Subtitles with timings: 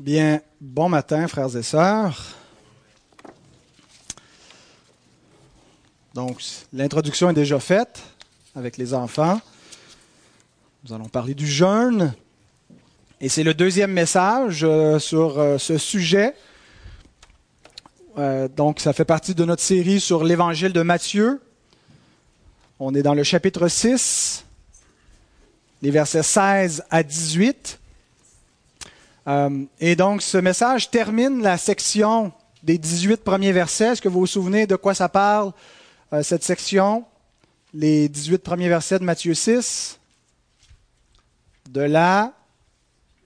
[0.00, 2.34] Bien, bon matin, frères et sœurs.
[6.14, 6.42] Donc,
[6.72, 8.00] l'introduction est déjà faite
[8.56, 9.42] avec les enfants.
[10.82, 12.14] Nous allons parler du jeûne.
[13.20, 16.34] Et c'est le deuxième message euh, sur euh, ce sujet.
[18.16, 21.42] Euh, donc, ça fait partie de notre série sur l'évangile de Matthieu.
[22.78, 24.46] On est dans le chapitre 6,
[25.82, 27.79] les versets 16 à 18.
[29.26, 33.92] Euh, et donc, ce message termine la section des 18 premiers versets.
[33.92, 35.52] Est-ce que vous vous souvenez de quoi ça parle,
[36.12, 37.04] euh, cette section?
[37.72, 39.98] Les 18 premiers versets de Matthieu 6.
[41.70, 42.32] De la,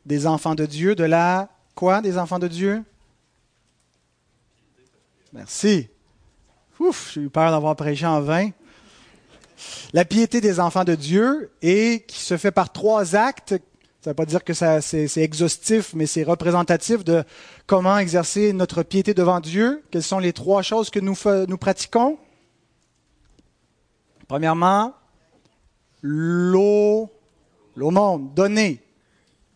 [0.04, 2.82] des enfants de Dieu, de la, quoi, des enfants de Dieu?
[5.32, 5.88] Merci.
[6.78, 8.50] Ouf, j'ai eu peur d'avoir prêché en vain.
[9.92, 13.54] La piété des enfants de Dieu et qui se fait par trois actes
[14.04, 17.24] ça ne veut pas dire que c'est exhaustif, mais c'est représentatif de
[17.66, 19.82] comment exercer notre piété devant Dieu.
[19.90, 22.18] Quelles sont les trois choses que nous, pratiquons?
[24.28, 24.92] Premièrement,
[26.02, 27.10] l'eau,
[27.76, 28.82] l'aumône, donner.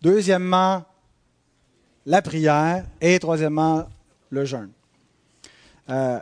[0.01, 0.83] Deuxièmement,
[2.07, 2.87] la prière.
[3.03, 3.87] Et troisièmement,
[4.31, 4.71] le jeûne.
[5.91, 6.21] Euh,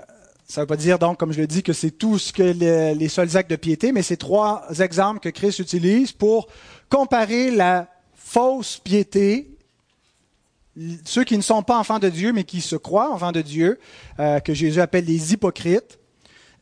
[0.48, 2.42] ça ne veut pas dire donc, comme je le dis, que c'est tout ce que
[2.42, 6.48] les seuls actes de piété, mais c'est trois exemples que Christ utilise pour
[6.88, 7.88] comparer la
[8.36, 9.48] fausse piété,
[11.06, 13.78] ceux qui ne sont pas enfants de Dieu, mais qui se croient enfants de Dieu,
[14.20, 15.98] euh, que Jésus appelle les hypocrites,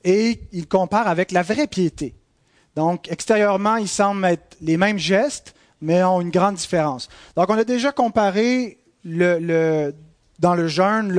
[0.05, 2.15] et il compare avec la vraie piété.
[2.77, 7.09] Donc, extérieurement, ils semblent être les mêmes gestes, mais ont une grande différence.
[7.35, 9.93] Donc, on a déjà comparé le,
[10.39, 11.11] dans le jeûne,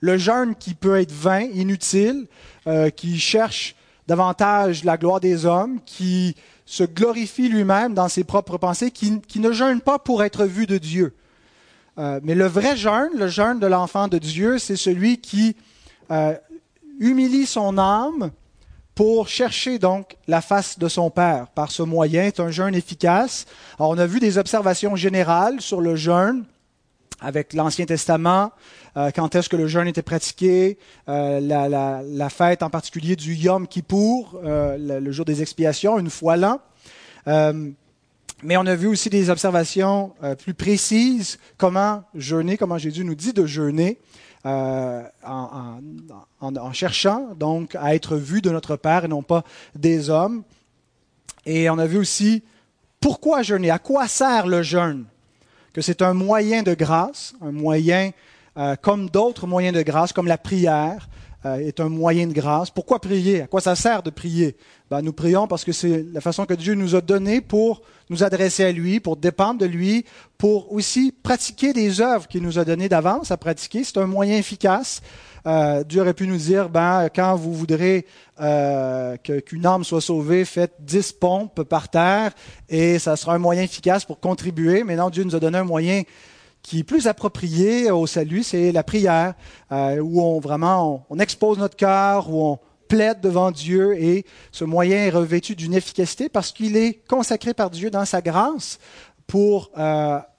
[0.00, 2.28] le, jeûne qui peut être vain, inutile,
[2.68, 3.74] euh, qui cherche
[4.06, 9.52] davantage la gloire des hommes, qui se glorifie lui-même dans ses propres pensées, qui, ne
[9.52, 11.14] jeûne pas pour être vu de Dieu.
[11.98, 15.56] Euh, mais le vrai jeûne, le jeûne de l'enfant de Dieu, c'est celui qui
[16.10, 16.34] euh,
[16.98, 18.30] humilie son âme
[18.94, 22.30] pour chercher donc la face de son Père par ce moyen.
[22.34, 23.46] C'est un jeûne efficace.
[23.78, 26.44] Alors, on a vu des observations générales sur le jeûne
[27.20, 28.52] avec l'Ancien Testament,
[28.96, 33.66] euh, quand est-ce que le jeûne était pratiqué, euh, la, fête en particulier du Yom
[33.66, 36.60] Kippour, euh, le, jour des expiations, une fois l'an.
[37.26, 43.32] mais on a vu aussi des observations plus précises, comment jeûner, comment Jésus nous dit
[43.32, 43.98] de jeûner.
[44.44, 45.02] En,
[46.40, 49.42] en, cherchant donc à être vu de notre Père et non pas
[49.74, 50.44] des hommes.
[51.46, 52.44] Et on a vu aussi
[53.00, 55.06] pourquoi jeûner, à quoi sert le jeûne?
[55.72, 58.12] Que c'est un moyen de grâce, un moyen
[58.58, 61.08] euh, comme d'autres moyens de grâce, comme la prière
[61.46, 62.70] euh, est un moyen de grâce.
[62.70, 63.42] Pourquoi prier?
[63.42, 64.56] À quoi ça sert de prier?
[64.90, 68.24] Ben, Nous prions parce que c'est la façon que Dieu nous a donnée pour nous
[68.24, 70.04] adresser à lui, pour dépendre de lui,
[70.38, 73.84] pour aussi pratiquer des œuvres qu'il nous a données d'avance à pratiquer.
[73.84, 75.02] C'est un moyen efficace.
[75.46, 78.06] Euh, Dieu aurait pu nous dire, ben, quand vous voudrez
[78.40, 82.32] euh, qu'une âme soit sauvée, faites dix pompes par terre
[82.68, 84.82] et ça sera un moyen efficace pour contribuer.
[84.82, 86.02] Mais non, Dieu nous a donné un moyen
[86.66, 89.34] qui est plus approprié au salut, c'est la prière,
[89.70, 94.64] euh, où on vraiment on, expose notre cœur, où on plaide devant Dieu et ce
[94.64, 98.80] moyen est revêtu d'une efficacité parce qu'il est consacré par Dieu dans sa grâce
[99.28, 99.70] pour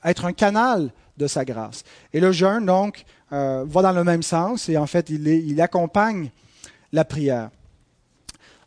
[0.04, 1.84] être un canal de sa grâce.
[2.12, 6.30] Et le jeûne, donc, euh, va dans le même sens et en fait, il accompagne
[6.92, 7.52] la prière.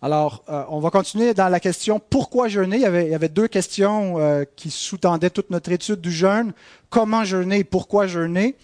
[0.02, 2.76] Alors, euh, on va continuer dans la question pourquoi jeûner?
[2.76, 6.52] Il y avait, il deux questions euh, qui sous-tendaient toute notre étude du jeûne.
[6.88, 8.56] Comment jeûner et pourquoi jeûner?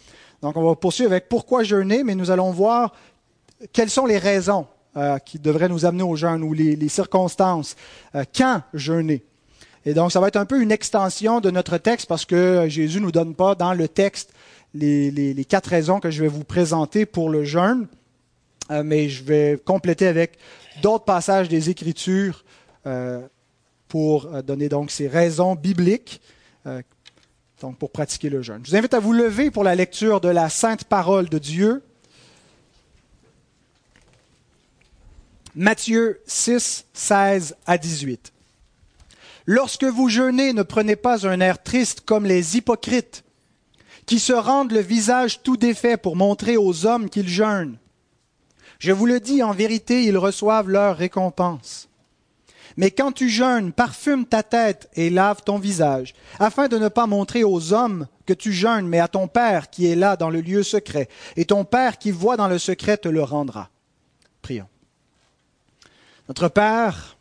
[0.43, 2.95] Donc, on va poursuivre avec pourquoi jeûner, mais nous allons voir
[3.73, 4.67] quelles sont les raisons
[5.27, 7.77] qui devraient nous amener au jeûne ou les, les circonstances.
[8.35, 9.23] quand jeûner
[9.85, 13.03] Et donc, ça va être un peu une extension de notre texte parce que Jésus
[13.03, 14.33] nous donne pas dans le texte
[14.77, 17.87] les, quatre raisons que je vais vous présenter pour le jeûne,
[18.71, 20.39] euh, mais je vais compléter avec
[20.83, 22.45] d'autres passages des Écritures
[22.87, 23.27] euh,
[23.89, 26.21] pour euh, donner donc ces raisons bibliques
[27.61, 28.61] donc pour pratiquer le jeûne.
[28.65, 31.83] Je vous invite à vous lever pour la lecture de la sainte parole de Dieu.
[35.55, 38.33] Matthieu 6, 16 à 18.
[39.47, 43.25] Lorsque vous jeûnez, ne prenez pas un air triste comme les hypocrites
[44.05, 47.79] qui se rendent le visage tout défait pour montrer aux hommes qu'ils jeûnent.
[48.79, 51.89] Je vous le dis, en vérité, ils reçoivent leur récompense.
[52.77, 57.07] Mais quand tu jeûnes, parfume ta tête et lave ton visage, afin de ne pas
[57.07, 60.41] montrer aux hommes que tu jeûnes, mais à ton Père qui est là dans le
[60.41, 63.71] lieu secret, et ton Père qui voit dans le secret te le rendra.
[64.43, 64.69] Prions.
[66.29, 67.17] Notre Père,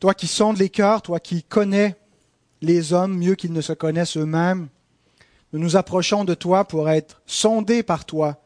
[0.00, 1.96] toi qui sondes les cœurs, toi qui connais
[2.60, 4.68] les hommes mieux qu'ils ne se connaissent eux-mêmes,
[5.52, 8.38] nous nous approchons de toi pour être sondés par toi,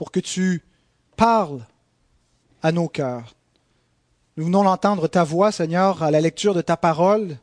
[0.00, 0.62] pour que tu
[1.14, 1.60] parles
[2.62, 3.36] à nos cœurs.
[4.38, 7.36] Nous venons d'entendre ta voix, Seigneur, à la lecture de ta parole.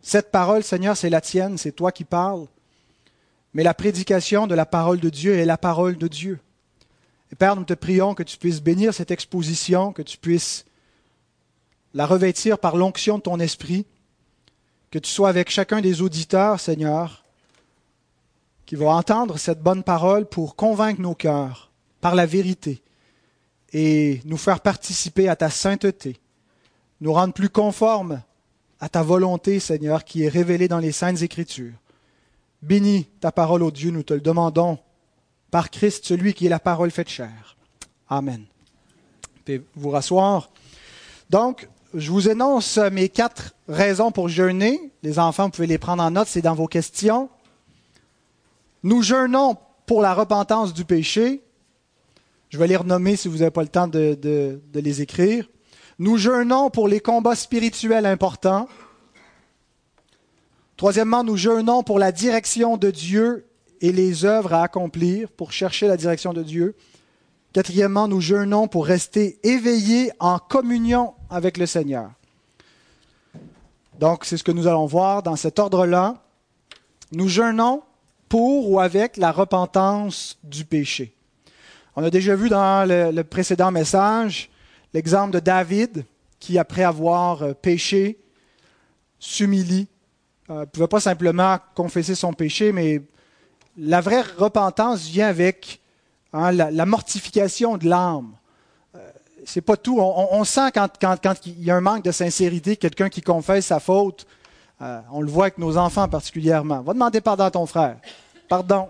[0.00, 2.46] Cette parole, Seigneur, c'est la tienne, c'est toi qui parles.
[3.52, 6.38] Mais la prédication de la parole de Dieu est la parole de Dieu.
[7.38, 10.64] Père, nous te prions que tu puisses bénir cette exposition, que tu puisses
[11.92, 13.84] la revêtir par l'onction de ton esprit,
[14.90, 17.19] que tu sois avec chacun des auditeurs, Seigneur,
[18.70, 22.84] qui vont entendre cette bonne parole pour convaincre nos cœurs par la vérité
[23.72, 26.20] et nous faire participer à ta sainteté,
[27.00, 28.22] nous rendre plus conformes
[28.78, 31.72] à ta volonté, Seigneur, qui est révélée dans les saintes écritures.
[32.62, 34.78] Bénis ta parole, ô Dieu, nous te le demandons,
[35.50, 37.56] par Christ, celui qui est la parole faite chair.
[38.08, 38.44] Amen.
[39.74, 40.48] Vous rasseoir.
[41.28, 44.92] Donc, je vous énonce mes quatre raisons pour jeûner.
[45.02, 47.30] Les enfants, vous pouvez les prendre en note, c'est dans vos questions.
[48.82, 49.56] Nous jeûnons
[49.86, 51.42] pour la repentance du péché.
[52.48, 55.48] Je vais les renommer si vous n'avez pas le temps de, les écrire.
[55.98, 58.68] Nous jeûnons pour les combats spirituels importants.
[60.76, 63.46] Troisièmement, nous jeûnons pour la direction de Dieu
[63.82, 66.74] et les œuvres à accomplir, pour chercher la direction de Dieu.
[67.52, 72.12] Quatrièmement, nous jeûnons pour rester éveillés en communion avec le Seigneur.
[73.98, 76.22] Donc, c'est ce que nous allons voir dans cet ordre-là.
[77.12, 77.82] Nous jeûnons
[78.30, 81.12] pour ou avec la repentance du péché.
[81.96, 84.48] On a déjà vu dans le, précédent message
[84.94, 86.06] l'exemple de David
[86.38, 88.18] qui, après avoir euh, péché,
[89.18, 89.88] s'humilie
[90.48, 93.02] ne euh, pouvait pas simplement confesser son péché, mais
[93.76, 95.80] la vraie repentance vient avec
[96.32, 98.32] hein, la, mortification de l'âme.
[98.94, 99.10] Euh,
[99.44, 99.98] c'est pas tout.
[100.00, 100.88] On, sent quand,
[101.46, 104.26] il y a un manque de sincérité, quelqu'un qui confesse sa faute,
[104.82, 106.82] euh, on le voit avec nos enfants particulièrement.
[106.82, 107.96] Va demander pardon à ton frère.
[108.48, 108.88] Pardon.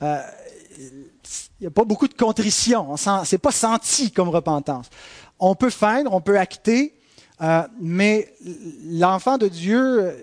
[0.00, 2.96] Il n'y a pas beaucoup de contrition.
[2.96, 4.90] Ce n'est pas senti comme repentance.
[5.38, 6.94] On peut feindre, on peut acter,
[7.80, 8.32] mais
[8.84, 10.14] l'enfant de Dieu,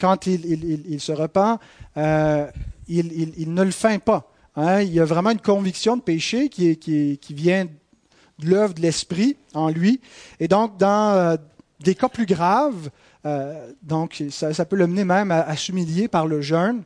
[0.00, 1.58] quand il, se repent,
[1.96, 2.46] euh,
[2.88, 4.30] il, ne le feint pas.
[4.56, 4.80] Hein.
[4.80, 9.68] Il y a vraiment une conviction de péché qui, vient de l'œuvre de l'esprit en
[9.68, 10.00] lui.
[10.40, 11.36] Et donc, dans euh,
[11.80, 12.90] des cas plus graves,
[13.26, 16.82] euh, donc ça, peut le mener même à, s'humilier par le jeûne.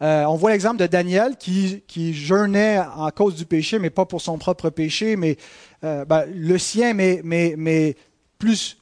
[0.00, 4.38] on voit l'exemple de Daniel qui, jeûnait à cause du péché, mais pas pour son
[4.38, 5.36] propre péché, mais
[5.82, 7.96] ben, le sien, mais, mais, mais
[8.38, 8.80] plus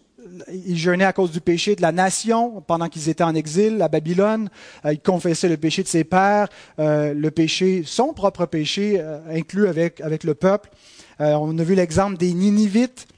[0.53, 3.89] il jeûnait à cause du péché de la nation pendant qu'ils étaient en exil à
[3.89, 4.51] Babylone.
[4.85, 6.49] Euh, il confessait le péché de ses pères,
[6.79, 10.71] euh, le péché, son propre péché, euh, inclus avec, avec le peuple.
[11.19, 13.09] on a vu l'exemple des Ninivites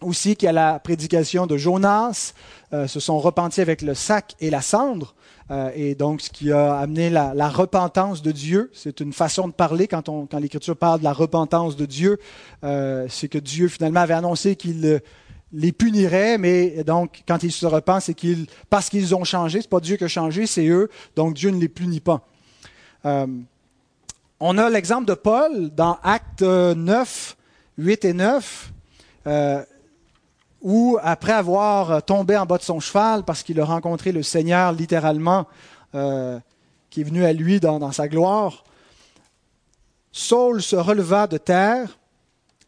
[0.00, 2.34] aussi, qui à la prédication de Jonas
[2.72, 5.14] se sont repentis avec le sac et la cendre.
[5.74, 9.52] et donc, ce qui a amené la, la repentance de Dieu, c'est une façon de
[9.52, 12.18] parler quand, on, quand l'Écriture parle de la repentance de Dieu,
[12.62, 15.00] c'est que Dieu finalement avait annoncé qu'il
[15.52, 19.70] les punirait, mais donc quand ils se repentent, c'est qu'ils, parce qu'ils ont changé, c'est
[19.70, 22.26] pas Dieu qui a changé, c'est eux, donc Dieu ne les punit pas.
[23.04, 23.26] Euh,
[24.40, 27.36] on a l'exemple de Paul dans Actes 9,
[27.78, 28.72] 8 et 9,
[29.26, 29.62] euh,
[30.62, 34.72] où après avoir tombé en bas de son cheval, parce qu'il a rencontré le Seigneur
[34.72, 35.46] littéralement,
[35.94, 36.38] euh,
[36.90, 38.64] qui est venu à lui dans sa gloire,
[40.12, 41.98] Saul se releva de terre,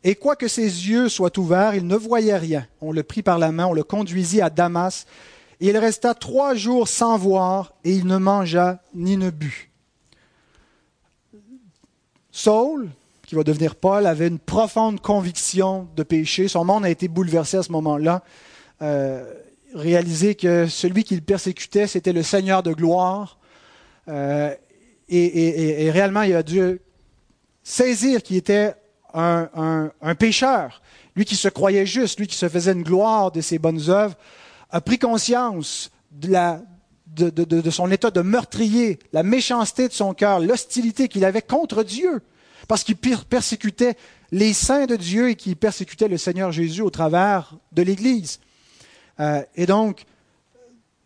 [0.04, 2.66] et quoique ses yeux soient ouverts, il ne voyait rien.
[2.80, 5.06] On le prit par la main, on le conduisit à Damas.
[5.60, 9.70] Et il resta trois jours sans voir, et il ne mangea ni ne but.
[12.30, 12.90] Saul,
[13.28, 16.48] qui va devenir Paul, avait une profonde conviction de péché.
[16.48, 18.22] Son monde a été bouleversé à ce moment-là.
[18.80, 19.22] Euh,
[19.74, 23.36] réaliser que celui qu'il persécutait, c'était le Seigneur de gloire.
[24.08, 24.54] Euh,
[25.10, 26.80] et, et, réellement, il a dû
[27.62, 28.74] saisir qu'il était
[29.12, 30.80] un, pécheur,
[31.14, 34.16] lui qui se croyait juste, lui qui se faisait une gloire de ses bonnes œuvres,
[34.70, 36.62] a pris conscience de,
[37.14, 42.22] de son état de meurtrier, la méchanceté de son cœur, l'hostilité qu'il avait contre Dieu,
[42.68, 43.96] parce qu'il persécutait
[44.30, 48.40] les saints de Dieu et qu'il persécutait le Seigneur Jésus au travers de l'Église.
[49.18, 50.04] Euh, et donc,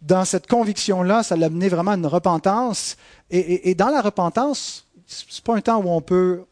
[0.02, 2.96] dans cette conviction-là, ça l'a mené vraiment à une repentance.
[3.30, 6.44] Et, dans la repentance, c'est pas un temps où on peut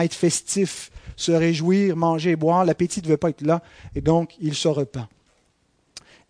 [0.00, 2.64] être festif, se réjouir, manger et boire.
[2.64, 3.60] L'appétit ne veut pas être là,
[3.94, 5.08] et donc il se repent.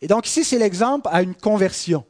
[0.01, 2.05] Et donc ici, c'est l'exemple à une conversion.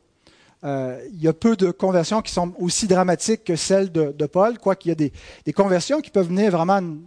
[0.65, 4.59] Euh, il y a peu de conversions qui sont aussi dramatiques que celles de, Paul,
[4.59, 7.05] quoiqu'il y a des, conversions qui peuvent mener vraiment à une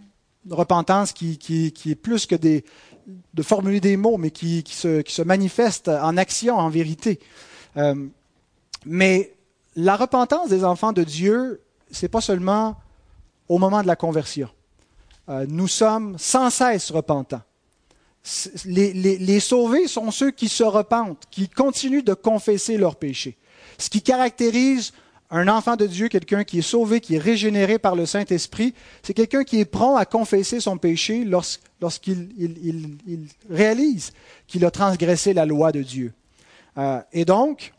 [0.49, 1.39] repentance qui,
[1.85, 2.63] est plus que des,
[3.33, 7.19] de formuler des mots, mais qui, se, manifeste en action, en vérité.
[7.77, 8.07] Euh,
[8.85, 9.33] mais
[9.75, 12.75] la repentance des enfants de Dieu, c'est pas seulement
[13.49, 14.49] au moment de la conversion.
[15.29, 17.41] Euh, nous sommes sans cesse repentants.
[18.65, 23.37] Les, les, sauvés sont ceux qui se repentent, qui continuent de confesser leurs péchés.
[23.77, 24.93] Ce qui caractérise
[25.29, 29.13] un enfant de Dieu, quelqu'un qui est sauvé, qui est régénéré par le Saint-Esprit, c'est
[29.13, 34.13] quelqu'un qui est prompt à confesser son péché lorsqu'il il, réalise
[34.47, 36.13] qu'il a transgressé la loi de Dieu.
[36.77, 37.73] Euh, et donc,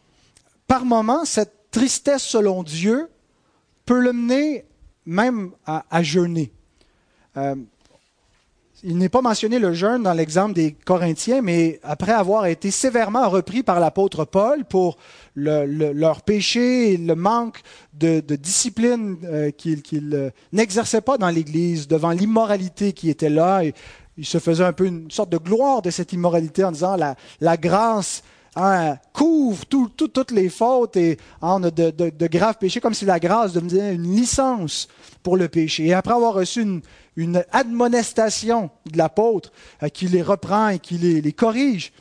[0.67, 3.09] par moments, cette tristesse selon Dieu
[3.87, 4.67] peut le mener
[5.07, 6.53] même à, jeûner.
[7.39, 7.55] Euh,
[8.85, 13.29] il n'est pas mentionné le jeûne dans l'exemple des Corinthiens, mais après avoir été sévèrement
[13.29, 14.97] repris par l'apôtre Paul pour
[15.35, 17.61] leur péché le manque
[17.95, 23.63] de, discipline euh, qu'ils euh, n'exerçaient pas dans l'Église, devant l'immoralité qui était là,
[24.17, 26.97] il se faisait un peu une sorte de gloire de cette immoralité en disant
[27.41, 28.23] la grâce
[29.13, 33.95] couvre toutes les fautes et on a de, graves péchés, comme si la grâce devenait
[33.95, 34.89] une licence
[35.23, 35.87] pour le péché.
[35.87, 36.63] Et après avoir reçu
[37.17, 41.93] une, admonestation de l'apôtre euh, qui les reprend et qui les, corrige.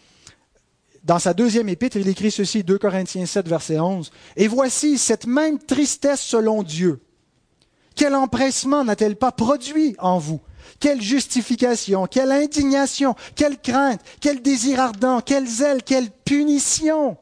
[1.03, 4.11] Dans sa deuxième épître, il écrit ceci, 2 Corinthiens 7, verset 11.
[4.35, 7.01] Et voici cette même tristesse selon Dieu.
[7.95, 10.39] Quel empressement n'a-t-elle pas produit en vous?
[10.79, 17.17] Quelle justification, quelle indignation, quelle crainte, quel désir ardent, quel zèle, quelle punition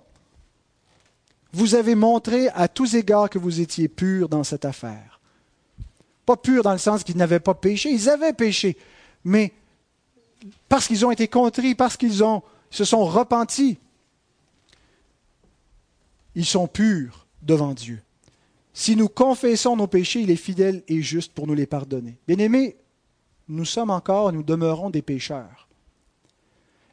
[1.54, 5.20] Vous avez montré à tous égards que vous étiez purs dans cette affaire.
[6.26, 8.78] Pas purs dans le sens qu'ils n'avaient pas péché, ils avaient péché.
[9.24, 9.54] Mais
[10.70, 13.78] parce qu'ils ont été contrits, parce qu'ils ont, se sont repentis,
[16.36, 18.02] ils sont purs devant Dieu.
[18.74, 22.18] Si nous confessons nos péchés, il est fidèle et juste pour nous les pardonner.
[22.28, 22.76] Bien-aimés,
[23.48, 25.68] nous sommes encore, nous demeurons des pécheurs.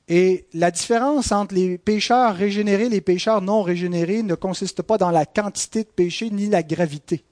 [0.09, 4.99] Et la différence entre les pécheurs régénérés et les pécheurs non régénérés ne consiste pas
[4.99, 7.25] dans la quantité de péché ni la gravité.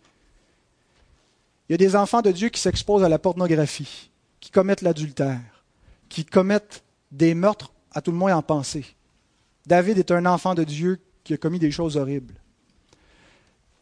[1.68, 4.10] Il y a des enfants de Dieu qui s'exposent à la pornographie,
[4.40, 5.64] qui commettent l'adultère,
[6.08, 8.86] qui commettent des meurtres, à tout le moins en pensée.
[9.66, 12.39] David est un enfant de Dieu qui a commis des choses horribles.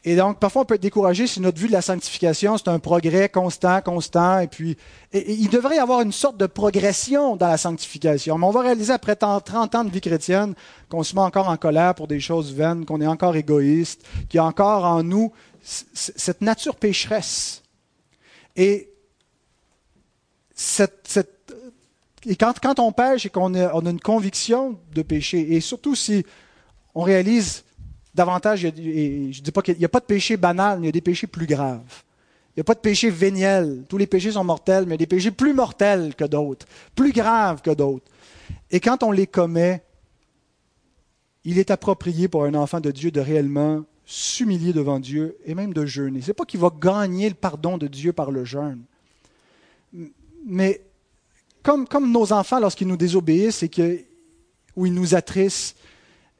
[0.09, 2.79] Et donc, parfois, on peut être découragé si notre vue de la sanctification, c'est un
[2.79, 4.75] progrès constant, constant, et puis
[5.13, 8.39] il devrait y avoir une sorte de progression dans la sanctification.
[8.39, 10.55] Mais on va réaliser après 30 ans de vie chrétienne
[10.89, 14.39] qu'on se met encore en colère pour des choses vaines, qu'on est encore égoïste, qu'il
[14.39, 17.61] y a encore en nous cette nature pécheresse.
[18.55, 18.89] Et,
[22.39, 26.25] quand, on pêche et qu'on a, une conviction de péché, et surtout si
[26.95, 27.63] on réalise
[28.13, 30.87] davantage, et je ne dis pas qu'il n'y a pas de péché banal, mais il
[30.87, 32.03] y a des péchés plus graves.
[32.55, 33.85] Il n'y a pas de péché véniel.
[33.87, 36.65] Tous les péchés sont mortels, mais il y a des péchés plus mortels que d'autres,
[36.95, 38.05] plus graves que d'autres.
[38.71, 39.83] Et quand on les commet,
[41.45, 45.73] il est approprié pour un enfant de Dieu de réellement s'humilier devant Dieu et même
[45.73, 46.21] de jeûner.
[46.21, 48.81] Ce n'est pas qu'il va gagner le pardon de Dieu par le jeûne.
[50.45, 50.81] Mais
[51.61, 53.99] comme, comme nos enfants, lorsqu'ils nous désobéissent et que,
[54.75, 55.77] ou ils nous attristent,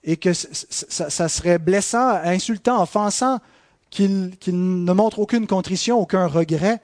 [0.04, 3.40] et que ça, serait blessant, insultant, offensant
[3.90, 6.82] qu'ils ne montrent aucune contrition, aucun regret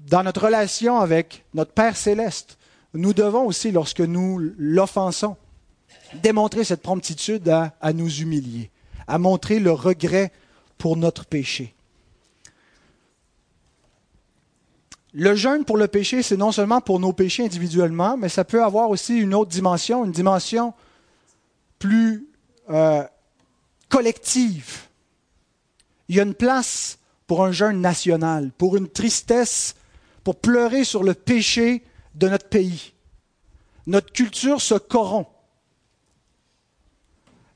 [0.00, 2.58] dans notre relation avec notre Père céleste.
[2.94, 5.36] Nous devons aussi, lorsque nous l'offensons,
[6.22, 8.70] démontrer cette promptitude à nous humilier
[9.10, 10.30] à montrer le regret
[10.78, 11.74] pour notre péché.
[15.12, 18.62] Le jeûne pour le péché, c'est non seulement pour nos péchés individuellement, mais ça peut
[18.62, 20.72] avoir aussi une autre dimension, une dimension
[21.80, 22.28] plus
[22.70, 23.04] euh,
[23.88, 24.88] collective.
[26.08, 29.74] Il y a une place pour un jeûne national, pour une tristesse,
[30.24, 31.84] pour pleurer sur le péché
[32.14, 32.92] de notre pays.
[33.86, 35.28] Notre culture se corrompt.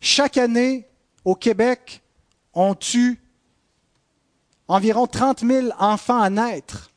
[0.00, 0.88] Chaque année,
[1.24, 2.02] au Québec,
[2.52, 3.20] on tue
[4.68, 6.90] environ 30 000 enfants à naître.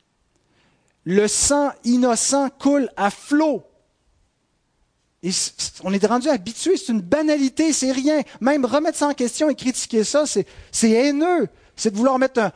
[1.04, 3.67] Le sang innocent coule à flot.
[5.82, 8.22] On est rendu habitué, c'est une banalité, c'est rien.
[8.40, 11.48] Même remettre ça en question et critiquer ça, c'est haineux.
[11.76, 12.52] C'est de vouloir mettre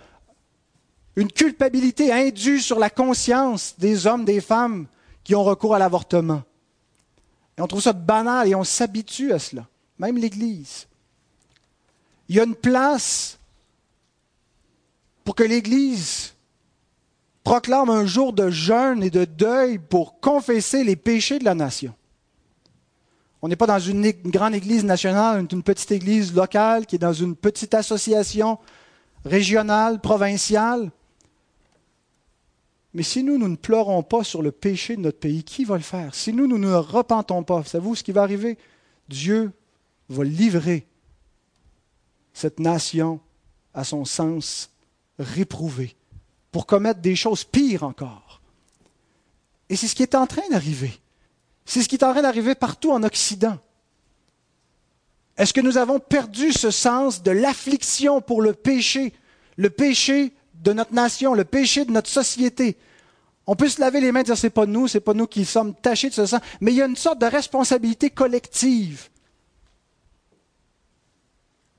[1.17, 4.87] une culpabilité indue sur la conscience des hommes, des femmes
[5.25, 6.43] qui ont recours à l'avortement.
[7.57, 9.67] Et on trouve ça banal et on s'habitue à cela,
[9.99, 10.87] même l'Église.
[12.29, 13.39] Il y a une place
[15.25, 16.33] pour que l'Église
[17.45, 21.95] proclame un jour de jeûne et de deuil pour confesser les péchés de la nation.
[23.43, 27.13] On n'est pas dans une grande église nationale, une petite église locale qui est dans
[27.13, 28.59] une petite association
[29.25, 30.93] régionale, provinciale.
[32.95, 35.77] Mais si nous, nous ne pleurons pas sur le péché de notre pays, qui va
[35.77, 36.15] le faire?
[36.15, 38.59] Si nous, nous ne repentons pas, savez-vous ce qui va arriver?
[39.09, 39.51] Dieu
[40.09, 40.87] va livrer
[42.33, 43.19] cette nation
[43.75, 44.71] à son sens
[45.19, 45.97] réprouvé,
[46.53, 48.41] pour commettre des choses pires encore.
[49.69, 50.93] Et c'est ce qui est en train d'arriver.
[51.65, 53.59] C'est ce qui est en train d'arriver partout en Occident.
[55.37, 59.13] Est-ce que nous avons perdu ce sens de l'affliction pour le péché,
[59.57, 62.77] le péché de notre nation, le péché de notre société?
[63.47, 65.45] On peut se laver les mains et dire c'est pas nous, c'est pas nous qui
[65.45, 69.09] sommes tachés de ce sang, mais il y a une sorte de responsabilité collective.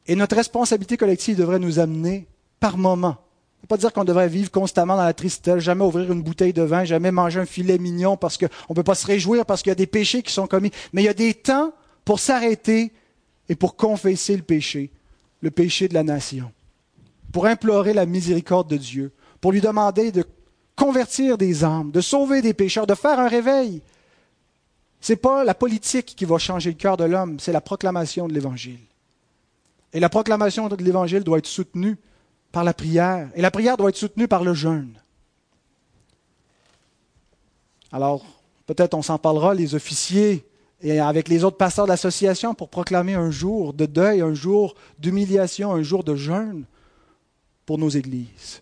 [0.06, 2.28] Et notre responsabilité collective devrait nous amener
[2.60, 3.23] par moment.
[3.64, 6.62] Ne pas dire qu'on devrait vivre constamment dans la tristesse, jamais ouvrir une bouteille de
[6.62, 9.70] vin, jamais manger un filet mignon parce qu'on ne peut pas se réjouir parce qu'il
[9.70, 10.72] y a des péchés qui sont commis.
[10.92, 12.92] Mais il y a des temps pour s'arrêter
[13.48, 14.92] et pour confesser le péché,
[15.40, 16.52] le péché de la nation,
[17.32, 20.26] pour implorer la miséricorde de Dieu, pour lui demander de
[20.76, 23.82] convertir des âmes, de sauver des pécheurs, de faire un réveil.
[25.00, 28.28] Ce n'est pas la politique qui va changer le cœur de l'homme, c'est la proclamation
[28.28, 28.80] de l'Évangile.
[29.94, 31.98] Et la proclamation de l'Évangile doit être soutenue
[32.54, 34.94] par la prière, et la prière doit être soutenue par le jeûne.
[37.92, 38.24] Alors,
[38.68, 40.46] peut-être on s'en parlera, les officiers
[40.80, 44.76] et avec les autres pasteurs de l'association pour proclamer un jour de deuil, un jour
[45.00, 46.66] d'humiliation, un jour de jeûne
[47.66, 48.62] pour nos églises.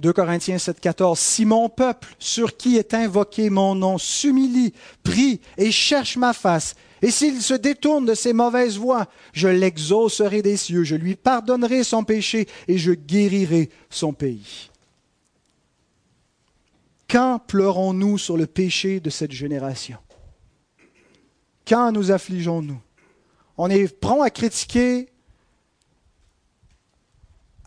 [0.00, 1.18] 2 Corinthiens 7, 14.
[1.18, 6.74] Si mon peuple, sur qui est invoqué mon nom, s'humilie, prie et cherche ma face,
[7.02, 11.84] et s'il se détourne de ses mauvaises voies, je l'exaucerai des cieux, je lui pardonnerai
[11.84, 14.70] son péché et je guérirai son pays.
[17.08, 19.98] Quand pleurons-nous sur le péché de cette génération?
[21.66, 22.80] Quand nous affligeons-nous?
[23.58, 25.08] On est prompt à critiquer,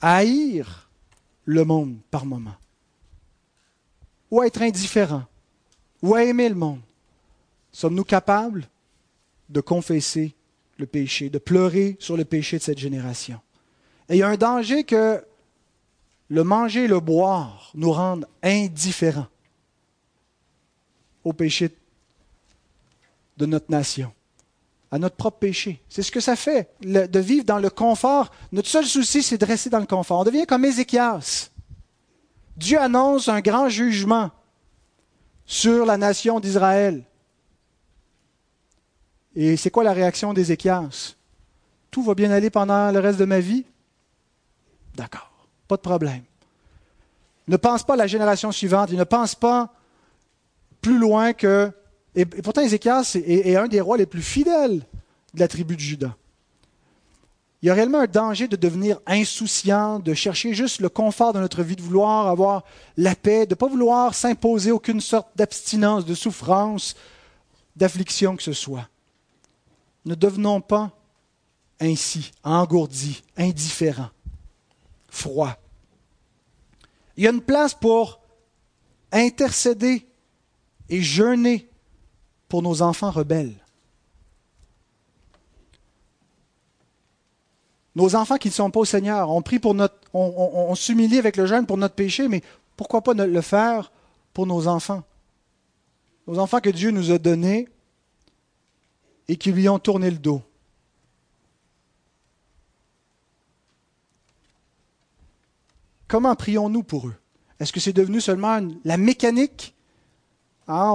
[0.02, 0.90] à haïr
[1.46, 2.56] le monde par moment,
[4.30, 5.24] ou à être indifférent,
[6.02, 6.82] ou à aimer le monde.
[7.72, 8.68] Sommes-nous capables
[9.50, 10.36] de confesser
[10.78, 13.40] le péché, de pleurer sur le péché de cette génération?
[14.08, 15.24] Et il y a un danger que
[16.30, 19.28] le manger et le boire nous rendent indifférents
[21.24, 21.76] au péché
[23.38, 24.12] de notre nation,
[24.92, 25.82] à notre propre péché.
[25.90, 28.32] C'est ce que ça fait, de vivre dans le confort.
[28.52, 30.20] Notre seul souci, c'est de rester dans le confort.
[30.20, 31.50] On devient comme Ézéchias.
[32.58, 34.32] Dieu annonce un grand jugement
[35.46, 37.04] sur la nation d'Israël.
[39.36, 41.16] Et c'est quoi la réaction d'Ézéchias?
[41.92, 43.66] Tout va bien aller pendant le reste de ma vie?
[44.96, 46.24] D'accord, pas de problème.
[47.48, 49.74] Ne pense pas à la génération suivante, il ne pense pas
[50.82, 51.72] plus loin que...
[52.16, 54.84] Et, pourtant, Ézéchias est, un des rois les plus fidèles
[55.34, 56.16] de la tribu de Juda.
[57.62, 61.40] Il y a réellement un danger de devenir insouciant, de chercher juste le confort de
[61.40, 62.64] notre vie, de vouloir avoir
[62.98, 66.96] la paix, de ne pas vouloir s'imposer aucune sorte d'abstinence, de souffrance,
[67.76, 68.88] d'affliction que ce soit.
[70.10, 70.92] Ne devenons pas
[71.80, 74.10] ainsi, engourdis, indifférents,
[75.08, 75.56] froids.
[77.16, 78.20] Il y a une place pour
[79.12, 80.08] intercéder
[80.90, 81.70] et jeûner
[82.48, 83.54] pour nos enfants rebelles.
[87.94, 91.38] Nos enfants qui ne sont pas au Seigneur, on prie pour notre, on, s'humilie avec
[91.38, 92.42] le jeûne pour notre péché, mais
[92.76, 93.92] pourquoi pas le faire
[94.34, 95.04] pour nos enfants?
[96.26, 97.68] Nos enfants que Dieu nous a donnés
[99.30, 100.42] et qui lui ont tourné le dos.
[106.08, 107.16] Comment prions-nous pour eux?
[107.60, 109.76] Est-ce que c'est devenu seulement la mécanique?
[110.68, 110.94] Hein,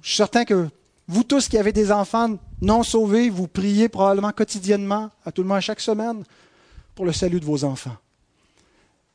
[0.00, 0.68] je suis certain que
[1.06, 5.48] vous tous qui avez des enfants non sauvés, vous priez probablement quotidiennement, à tout le
[5.48, 6.24] moins chaque semaine,
[6.94, 7.96] pour le salut de vos enfants.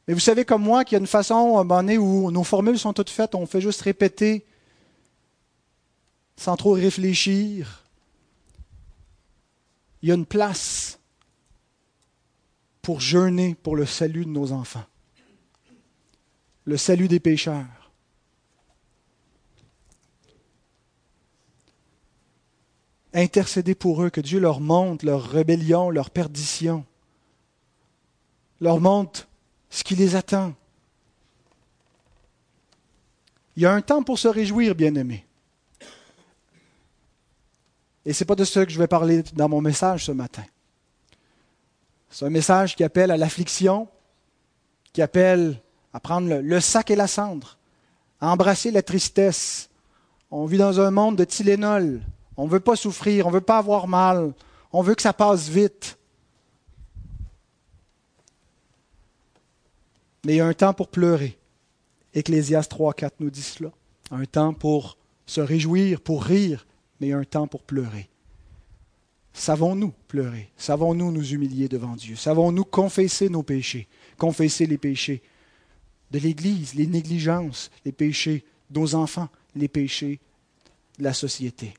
[0.08, 2.30] Mais vous savez comme moi qu'il y a une façon, à un moment donné, où
[2.30, 4.46] nos formules sont toutes faites, on fait juste répéter
[6.36, 7.79] sans trop réfléchir.
[10.02, 11.00] Il y a une place
[12.82, 14.86] pour jeûner pour le salut de nos enfants,
[16.66, 17.66] le salut des pécheurs.
[23.14, 26.86] intercéder pour eux, que Dieu leur montre leur rébellion, leur perdition,
[28.62, 29.28] leur montre
[29.70, 30.54] ce qui les attend.
[33.56, 35.26] Il y a un temps pour se réjouir, bien-aimés.
[38.06, 40.44] Et ce n'est pas de ce que je vais parler dans mon message ce matin.
[42.10, 43.88] C'est un message qui appelle à l'affliction,
[44.94, 45.62] qui appelle
[45.94, 47.58] à prendre le, sac et la cendre,
[48.20, 49.70] à embrasser la tristesse.
[50.32, 52.02] On vit dans un monde de Tylénol,
[52.38, 54.34] on ne veut pas souffrir, on ne veut pas avoir mal,
[54.72, 55.98] on veut que ça passe vite.
[60.26, 61.38] Mais il y a un temps pour pleurer.
[62.14, 63.72] Ecclésias 3, 4 nous dit cela.
[64.12, 66.66] Un temps pour se réjouir, pour rire,
[67.00, 68.10] mais un temps pour pleurer.
[69.34, 70.50] Savons-nous pleurer?
[70.58, 72.16] Savons-nous nous humilier devant Dieu?
[72.16, 73.88] Savons-nous confesser nos péchés?
[74.18, 75.22] Confesser les péchés
[76.12, 80.20] de l'Église, les négligences, les péchés de nos enfants, les péchés
[80.98, 81.74] de la société.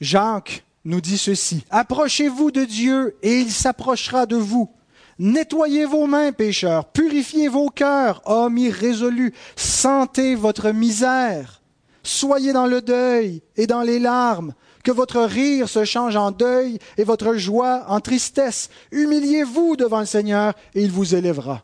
[0.00, 4.70] Jacques nous dit ceci, Approchez-vous de Dieu et il s'approchera de vous.
[5.18, 11.62] Nettoyez vos mains, pécheurs, purifiez vos cœurs, hommes irrésolus, sentez votre misère,
[12.06, 16.78] soyez dans le deuil et dans les larmes, que votre rire se change en deuil
[16.96, 18.70] et votre joie en tristesse.
[18.92, 21.62] Humiliez-vous devant le Seigneur et il vous élèvera.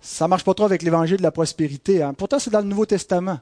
[0.00, 2.02] Ça marche pas trop avec l'évangile de la prospérité.
[2.02, 2.14] Hein.
[2.14, 3.40] Pourtant, c'est dans le Nouveau Testament.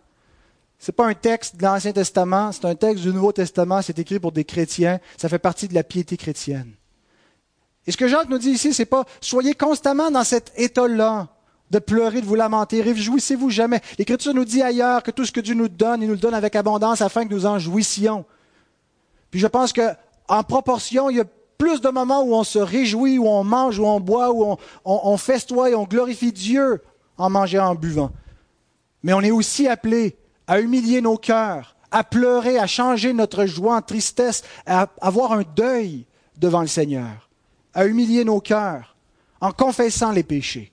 [0.78, 3.98] Ce n'est pas un texte de l'Ancien Testament, c'est un texte du Nouveau Testament, c'est
[3.98, 6.72] écrit pour des chrétiens, ça fait partie de la piété chrétienne.
[7.86, 11.28] Et ce que Jacques nous dit ici, c'est pas soyez constamment dans cet état-là
[11.70, 13.80] de pleurer, de vous lamenter, réjouissez-vous jamais.
[13.98, 16.34] L'Écriture nous dit ailleurs que tout ce que Dieu nous donne, il nous le donne
[16.34, 18.24] avec abondance afin que nous en jouissions.
[19.30, 19.82] Puis je pense que
[20.28, 21.24] en proportion, il y a
[21.58, 25.16] plus de moments où on se réjouit, où on mange, où on boit, où on,
[25.16, 26.82] festoie et on glorifie Dieu
[27.18, 28.12] en mangeant, en buvant.
[29.02, 33.76] Mais on est aussi appelé à humilier nos cœurs, à pleurer, à changer notre joie
[33.76, 36.06] en tristesse, à avoir un deuil
[36.38, 37.28] devant le Seigneur,
[37.74, 38.96] à humilier nos cœurs
[39.40, 40.72] en confessant les péchés.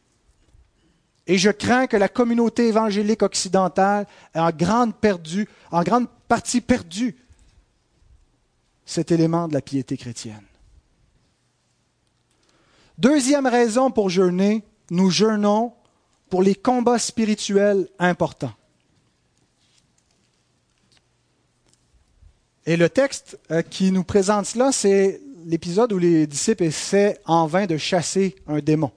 [1.27, 6.61] Et je crains que la communauté évangélique occidentale ait en grande, perdu, en grande partie
[6.61, 7.15] perdu
[8.85, 10.43] cet élément de la piété chrétienne.
[12.97, 15.73] Deuxième raison pour jeûner, nous jeûnons
[16.29, 18.53] pour les combats spirituels importants.
[22.65, 27.47] Et le texte euh, qui nous présente cela, c'est l'épisode où les disciples essaient en
[27.47, 28.91] vain de chasser un démon.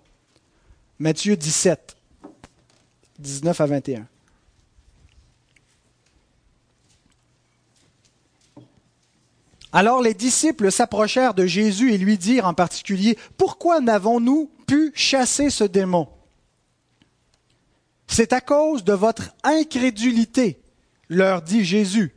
[0.99, 1.97] Matthieu 17,
[3.21, 4.07] 19 à 21.
[9.73, 15.51] Alors les disciples s'approchèrent de Jésus et lui dirent en particulier, Pourquoi n'avons-nous pu chasser
[15.51, 16.09] ce démon
[18.09, 20.61] C'est à cause de votre incrédulité,
[21.09, 22.13] leur dit Jésus.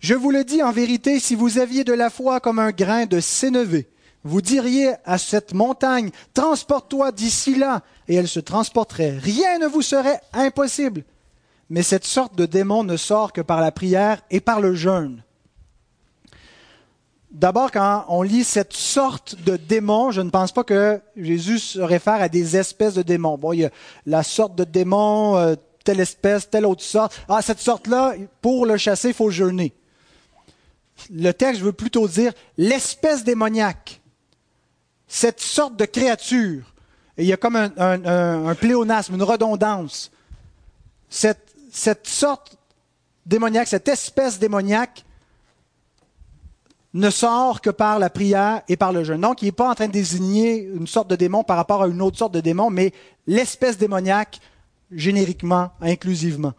[0.00, 3.06] Je vous le dis en vérité, si vous aviez de la foi comme un grain
[3.06, 3.88] de sénévé,
[4.24, 9.18] vous diriez à cette montagne, transporte-toi d'ici là, et elle se transporterait.
[9.18, 11.04] Rien ne vous serait impossible.
[11.70, 15.22] Mais cette sorte de démon ne sort que par la prière et par le jeûne.
[17.30, 21.80] D'abord, quand on lit cette sorte de démon, je ne pense pas que Jésus se
[21.80, 23.36] réfère à des espèces de démons.
[23.38, 23.70] Bon, il y a
[24.06, 27.20] la sorte de démon, euh, telle espèce, telle autre sorte.
[27.28, 29.72] Ah, cette sorte-là, pour le chasser, il faut jeûner.
[31.10, 34.00] Le texte veut plutôt dire l'espèce démoniaque,
[35.14, 36.74] cette sorte de créature.
[37.16, 40.10] Et il y a comme un, pléonasme, une redondance.
[41.08, 42.58] Cette, cette sorte
[43.24, 45.04] démoniaque, cette espèce démoniaque,
[46.94, 49.20] ne sort que par la prière et par le jeûne.
[49.20, 51.86] Donc, il n'est pas en train de désigner une sorte de démon par rapport à
[51.86, 52.92] une autre sorte de démon, mais
[53.28, 54.40] l'espèce démoniaque,
[54.90, 56.54] génériquement, inclusivement.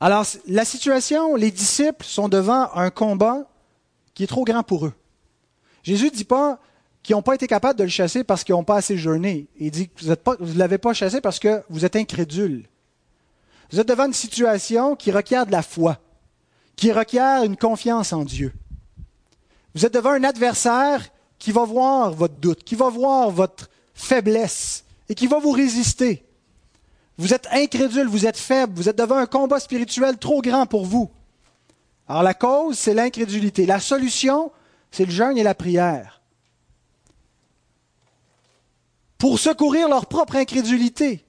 [0.00, 3.48] Alors, la situation, les disciples sont devant un combat
[4.12, 4.92] qui est trop grand pour eux.
[5.84, 6.58] Jésus ne dit pas
[7.06, 9.46] qu'ils n'ont pas été capables de le chasser parce qu'ils n'ont pas assez jeûné.
[9.60, 10.04] Il dit que
[10.40, 12.68] vous ne l'avez pas chassé parce que vous êtes incrédule.
[13.70, 16.00] Vous êtes devant une situation qui requiert de la foi,
[16.74, 18.52] qui requiert une confiance en Dieu.
[19.74, 21.00] Vous êtes devant un adversaire
[21.38, 26.24] qui va voir votre doute, qui va voir votre faiblesse et qui va vous résister.
[27.18, 30.84] Vous êtes incrédule, vous êtes faible, vous êtes devant un combat spirituel trop grand pour
[30.84, 31.08] vous.
[32.08, 33.64] Alors la cause, c'est l'incrédulité.
[33.64, 34.50] La solution,
[34.90, 36.16] c'est le jeûne et la prière.
[39.18, 41.24] Pour secourir leur propre incrédulité,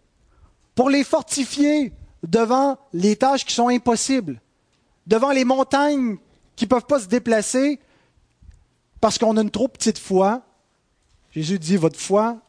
[0.76, 4.42] pour les fortifier devant les tâches qui sont impossibles,
[5.06, 6.18] devant les montagnes
[6.56, 7.80] qui ne peuvent pas se déplacer,
[9.00, 10.44] parce qu'on a une trop petite foi,
[11.32, 12.42] Jésus dit, votre foi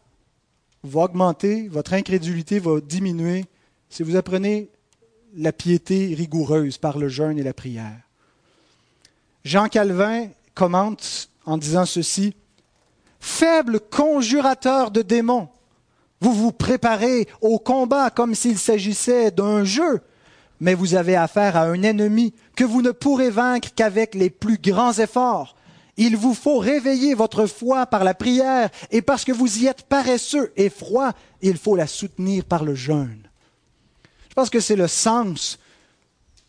[0.83, 3.45] va augmenter, votre incrédulité va diminuer
[3.91, 4.71] si vous apprenez
[5.35, 8.01] la piété rigoureuse par le jeûne et la prière.
[9.45, 12.35] Jean Calvin commente en disant ceci,
[13.21, 15.49] Faible conjurateur de démons,
[16.21, 20.01] vous vous préparez au combat comme s'il s'agissait d'un jeu,
[20.61, 24.59] mais vous avez affaire à un ennemi que vous ne pourrez vaincre qu'avec les plus
[24.59, 25.55] grands efforts.
[25.97, 29.83] Il vous faut réveiller votre foi par la prière, et parce que vous y êtes
[29.83, 33.29] paresseux et froid, il faut la soutenir par le jeûne.
[34.29, 35.59] Je pense que c'est le sens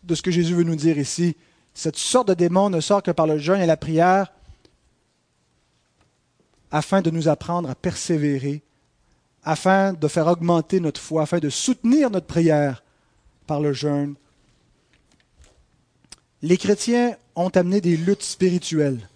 [0.04, 1.36] de ce que Jésus veut nous dire ici.
[1.74, 4.32] Cette sorte de démon ne sort que par le jeûne et la prière,
[6.72, 8.62] afin de nous apprendre à persévérer,
[9.44, 12.84] afin de faire augmenter notre foi, afin de soutenir notre prière
[13.48, 14.16] par le jeûne
[16.42, 19.10] les chrétiens ont amené des luttes spirituelles.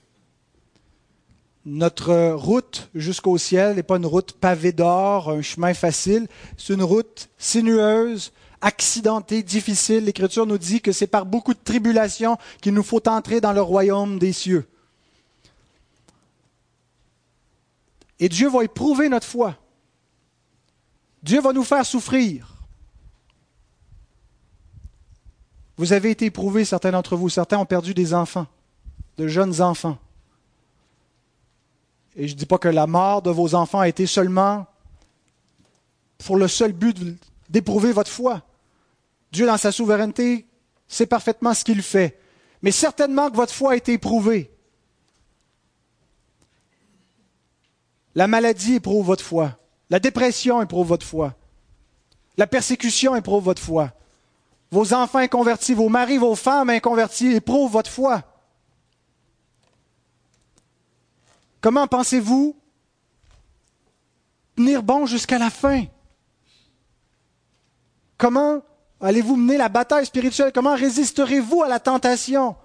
[1.66, 6.84] Notre route jusqu'au ciel n'est pas une route pavée d'or, un chemin facile, c'est une
[6.84, 10.04] route sinueuse, accidentée, difficile.
[10.04, 13.62] L'Écriture nous dit que c'est par beaucoup de tribulations qu'il nous faut entrer dans le
[13.62, 14.68] royaume des cieux.
[18.20, 19.58] Et Dieu va éprouver notre foi.
[21.22, 22.54] Dieu va nous faire souffrir.
[25.78, 27.30] Vous avez été éprouvés, certains d'entre vous.
[27.30, 28.48] Certains ont perdu des enfants,
[29.18, 29.98] de jeunes enfants.
[32.16, 34.68] Et je ne dis pas que la mort de vos enfants a été seulement
[36.20, 36.98] pour le seul but
[37.50, 38.44] d'éprouver votre foi.
[39.32, 40.46] Dieu, dans sa souveraineté,
[40.88, 42.20] sait parfaitement ce qu'il fait.
[42.62, 44.53] Mais certainement que votre foi a été éprouvée.
[48.16, 49.58] La maladie éprouve votre foi.
[49.90, 51.36] La dépression éprouve votre foi.
[52.38, 53.92] La persécution éprouve votre foi.
[54.72, 58.24] Vos enfants inconvertis, vos maris, vos femmes inconvertis éprouvent votre foi.
[61.62, 62.56] Comment pensez-vous
[64.56, 65.86] tenir bon jusqu'à la fin?
[68.18, 68.62] Comment
[69.00, 70.52] allez-vous mener la bataille spirituelle?
[70.54, 72.56] Comment résisterez-vous à la tentation,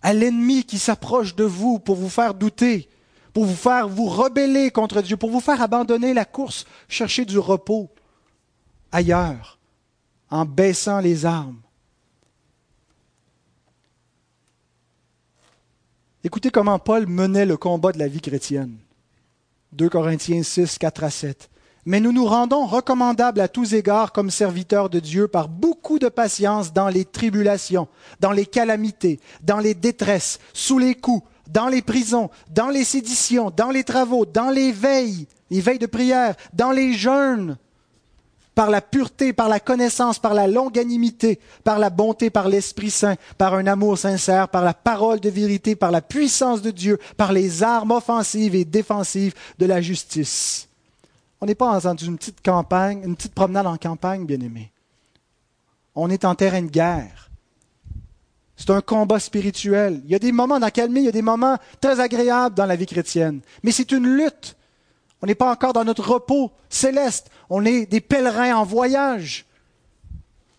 [0.00, 2.88] à l'ennemi qui s'approche de vous pour vous faire douter,
[3.32, 7.38] pour vous faire vous rebeller contre Dieu, pour vous faire abandonner la course, chercher du
[7.38, 7.90] repos
[8.90, 9.58] ailleurs,
[10.30, 11.60] en baissant les armes?
[16.24, 18.76] Écoutez comment Paul menait le combat de la vie chrétienne.
[19.72, 21.50] 2 Corinthiens 6, 4 à 7.
[21.84, 26.08] Mais nous nous rendons recommandables à tous égards comme serviteurs de Dieu par beaucoup de
[26.08, 27.88] patience dans les tribulations,
[28.20, 33.50] dans les calamités, dans les détresses, sous les coups, dans les prisons, dans les séditions,
[33.50, 37.56] dans les travaux, dans les veilles, les veilles de prière, dans les jeûnes,
[38.54, 43.16] par la pureté, par la connaissance, par la longanimité, par la bonté, par l'Esprit Saint,
[43.38, 47.32] par un amour sincère, par la parole de vérité, par la puissance de Dieu, par
[47.32, 50.68] les armes offensives et défensives de la justice.
[51.40, 54.70] On n'est pas dans une petite campagne, une petite promenade en campagne, bien aimé.
[55.94, 57.30] On est en terrain de guerre.
[58.64, 60.02] C'est un combat spirituel.
[60.04, 62.76] Il y a des moments d'accalmie, il y a des moments très agréables dans la
[62.76, 63.40] vie chrétienne.
[63.64, 64.54] Mais c'est une lutte.
[65.20, 67.28] On n'est pas encore dans notre repos céleste.
[67.50, 69.46] On est des pèlerins en voyage.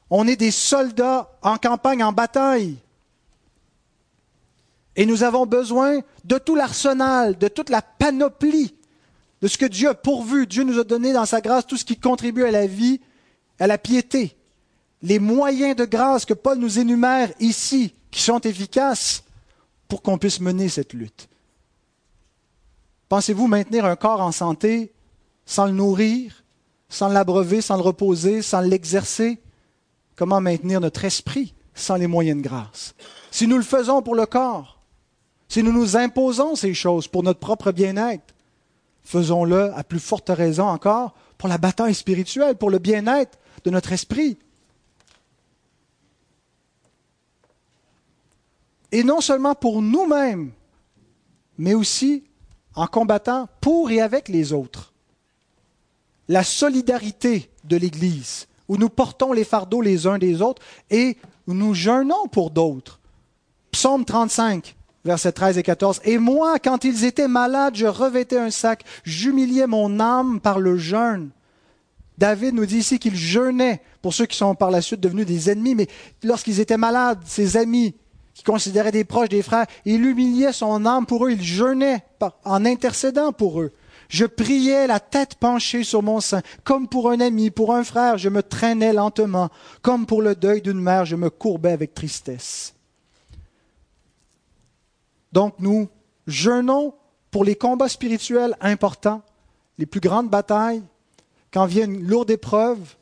[0.10, 2.76] On est des soldats en campagne, en bataille.
[4.98, 8.76] Et nous avons besoin de tout l'arsenal, de toute la panoplie,
[9.42, 10.46] de ce que Dieu a pourvu.
[10.46, 13.00] Dieu nous a donné dans sa grâce tout ce qui contribue à la vie,
[13.62, 14.36] à la piété.
[15.04, 19.24] Les moyens de grâce que Paul nous énumère ici, qui sont efficaces
[19.90, 21.28] pour qu'on puisse mener cette lutte.
[23.10, 24.94] Pensez-vous maintenir un corps en santé
[25.46, 26.44] sans le nourrir,
[26.88, 29.42] sans l'abreuver, sans le reposer, sans l'exercer?
[30.16, 32.96] Comment maintenir notre esprit sans les moyens de grâce?
[33.30, 34.80] Si nous le faisons pour le corps,
[35.50, 38.34] si nous nous imposons ces choses pour notre propre bien-être,
[39.04, 43.92] faisons-le à plus forte raison encore pour la bataille spirituelle, pour le bien-être de notre
[43.92, 44.38] esprit.
[48.94, 50.52] Et non seulement pour nous-mêmes,
[51.58, 52.24] mais aussi
[52.76, 54.94] en combattant pour et avec les autres.
[56.28, 61.56] La solidarité de l'Église, où nous portons les fardeaux les uns des autres et où
[61.56, 63.00] nous jeûnons pour d'autres.
[63.72, 66.02] Psaume 35, versets 13 et 14.
[66.04, 70.78] Et moi, quand ils étaient malades, je revêtais un sac, j'humiliais mon âme par le
[70.78, 71.32] jeûne.
[72.20, 75.50] David nous dit ici qu'il jeûnait pour ceux qui sont par la suite devenus des
[75.50, 75.88] ennemis, mais
[76.22, 77.96] lorsqu'ils étaient malades, ses amis
[78.34, 82.04] qui considérait des proches des frères, il humiliait son âme pour eux, il jeûnait
[82.44, 83.72] en intercédant pour eux.
[84.10, 88.18] Je priais la tête penchée sur mon sein, comme pour un ami, pour un frère,
[88.18, 89.50] je me traînais lentement,
[89.82, 92.74] comme pour le deuil d'une mère, je me courbais avec tristesse.
[95.32, 95.90] Donc nous
[96.28, 96.94] jeûnons
[97.32, 99.24] pour les combats spirituels importants,
[99.80, 100.84] les plus grandes batailles,
[101.52, 102.96] quand vient une lourde épreuve,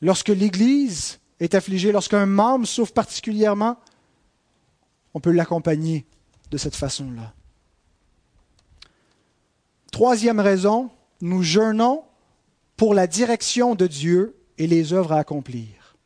[0.00, 3.76] lorsque l'Église est affligée, lorsqu'un membre souffre particulièrement,
[5.14, 6.06] on peut l'accompagner
[6.50, 7.34] de cette façon-là.
[9.90, 12.04] Troisième raison, nous jeûnons
[12.76, 15.96] pour la direction de Dieu et les œuvres à accomplir.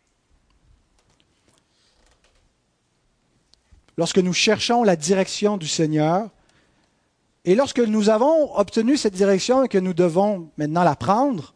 [3.97, 6.31] Lorsque nous cherchons la direction du Seigneur,
[7.45, 11.55] et lorsque nous avons obtenu cette direction et que nous devons maintenant la prendre,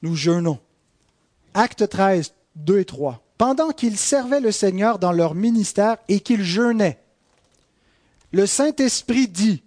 [0.00, 0.58] nous jeûnons.
[1.54, 6.44] Acte 13, 2 et 3 pendant qu'ils servaient le Seigneur dans leur ministère et qu'ils
[6.44, 7.00] jeûnaient.
[8.30, 9.64] Le Saint-Esprit dit,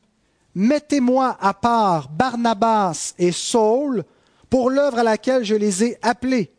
[0.56, 4.06] Mettez-moi à part Barnabas et Saul
[4.50, 6.54] pour l'œuvre à laquelle je les ai appelés.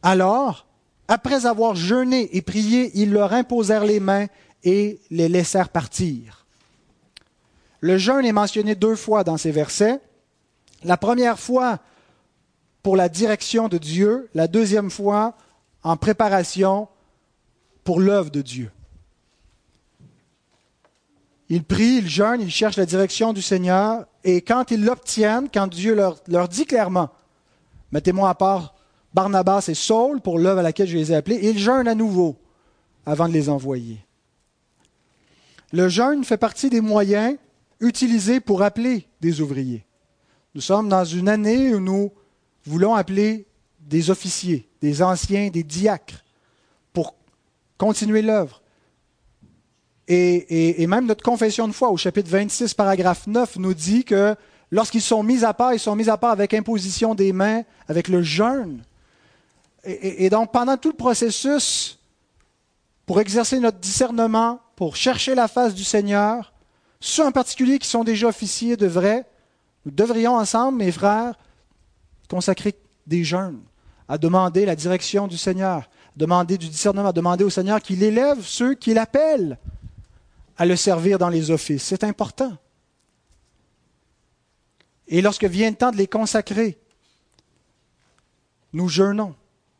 [0.00, 0.68] Alors,
[1.08, 4.26] Après avoir jeûné et prié, ils leur imposèrent les mains
[4.62, 6.46] et les laissèrent partir.
[7.80, 9.98] Le jeûne est mentionné deux fois dans ces versets.
[10.84, 11.80] La première fois
[12.84, 15.34] pour la direction de Dieu, la deuxième fois
[15.82, 16.88] en préparation
[17.84, 18.70] pour l'œuvre de Dieu.
[21.48, 25.66] Ils prient, ils jeûnent, ils cherchent la direction du Seigneur, et quand ils l'obtiennent, quand
[25.66, 27.08] Dieu leur, dit clairement,
[27.90, 28.74] mettez-moi à part
[29.14, 32.36] Barnabas et Saul pour l'œuvre à laquelle je les ai appelés, ils jeûnent à nouveau
[33.06, 34.04] avant de les envoyer.
[35.72, 37.36] Le jeûne fait partie des moyens
[37.80, 39.86] utilisés pour appeler des ouvriers.
[40.54, 42.12] Nous sommes dans une année où nous
[42.64, 43.47] voulons appeler
[43.88, 46.24] des officiers, des anciens, des diacres,
[46.92, 47.14] pour
[47.78, 48.62] continuer l'œuvre.
[50.06, 54.36] Et, même notre confession de foi au chapitre 26, paragraphe 9, nous dit que
[54.70, 58.08] lorsqu'ils sont mis à part, ils sont mis à part avec imposition des mains, avec
[58.08, 58.82] le jeûne.
[59.84, 61.98] et donc pendant tout le processus,
[63.06, 66.52] pour exercer notre discernement, pour chercher la face du Seigneur,
[67.00, 69.26] ceux en particulier qui sont déjà officiers devraient,
[69.84, 71.34] nous devrions ensemble, mes frères,
[72.28, 72.74] consacrer
[73.06, 73.60] des jeûnes
[74.08, 78.42] à demander la direction du Seigneur, demander du discernement, à demander au Seigneur qu'il élève
[78.42, 79.58] ceux qui l'appellent
[80.56, 81.84] à le servir dans les offices.
[81.84, 82.56] C'est important.
[85.06, 86.78] Et lorsque vient le temps de les consacrer,
[88.72, 89.34] nous jeûnons,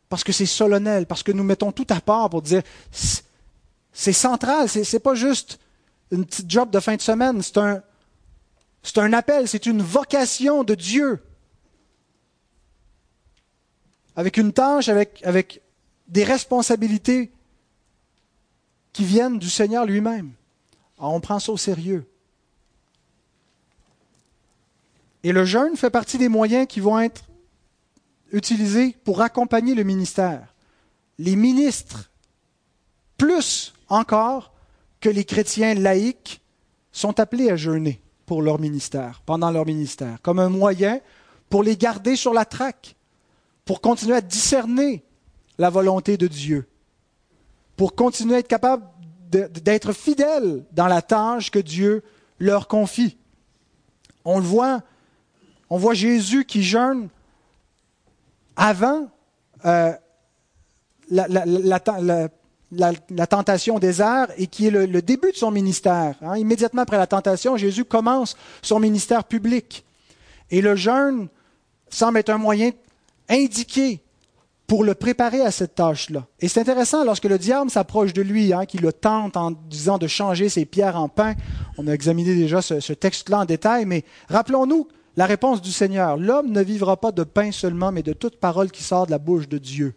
[0.08, 2.62] parce que c'est solennel, parce que nous mettons tout à part pour dire,
[3.92, 5.58] c'est central, ce n'est pas juste
[6.10, 7.82] une petite job de fin de semaine, c'est un,
[8.82, 11.20] c'est un appel, c'est une vocation de Dieu.
[14.18, 15.62] Avec une tâche, avec,
[16.08, 17.30] des responsabilités
[18.92, 20.32] qui viennent du Seigneur lui-même.
[20.98, 22.04] on prend ça au sérieux.
[25.22, 27.22] Et le jeûne fait partie des moyens qui vont être
[28.32, 30.52] utilisés pour accompagner le ministère.
[31.20, 32.10] Les ministres,
[33.18, 34.52] plus encore
[35.00, 36.40] que les chrétiens laïcs
[36.90, 40.98] sont appelés à jeûner pour leur ministère, pendant leur ministère, comme un moyen
[41.50, 42.96] pour les garder sur la traque,
[43.68, 45.04] pour continuer à discerner
[45.58, 46.66] la volonté de Dieu,
[47.76, 48.82] pour continuer à être capable
[49.30, 52.02] d'être fidèles dans la tâche que Dieu
[52.38, 53.18] leur confie.
[54.24, 54.80] On le voit,
[55.68, 57.10] on voit Jésus qui jeûne
[58.56, 59.10] avant
[59.66, 59.92] euh,
[61.10, 66.14] la, la, tentation au désert et qui est le, début de son ministère.
[66.22, 66.38] Hein.
[66.38, 69.84] Immédiatement après la tentation, Jésus commence son ministère public.
[70.50, 71.28] Et le jeûne
[71.90, 72.70] semble être un moyen
[73.28, 74.02] indiqué
[74.68, 76.26] pour le préparer à cette tâche-là.
[76.40, 79.96] Et c'est intéressant lorsque le diable s'approche de lui, hein, qu'il le tente en disant
[79.96, 81.34] de changer ses pierres en pain.
[81.78, 84.86] On a examiné déjà ce, texte-là en détail, mais rappelons-nous
[85.16, 86.18] la réponse du Seigneur.
[86.18, 89.18] L'homme ne vivra pas de pain seulement, mais de toute parole qui sort de la
[89.18, 89.94] bouche de Dieu.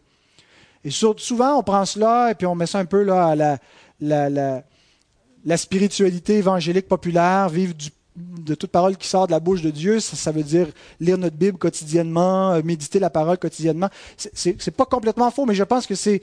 [0.86, 3.60] Et souvent, on prend cela et puis on met ça un peu là, à
[4.00, 7.74] la, spiritualité évangélique populaire, vivre
[8.16, 10.68] de toute parole qui sort de la bouche de Dieu, ça, veut dire
[11.00, 13.90] lire notre Bible quotidiennement, euh, méditer la parole quotidiennement.
[14.18, 16.22] C'est n'est pas complètement faux, mais je pense que c'est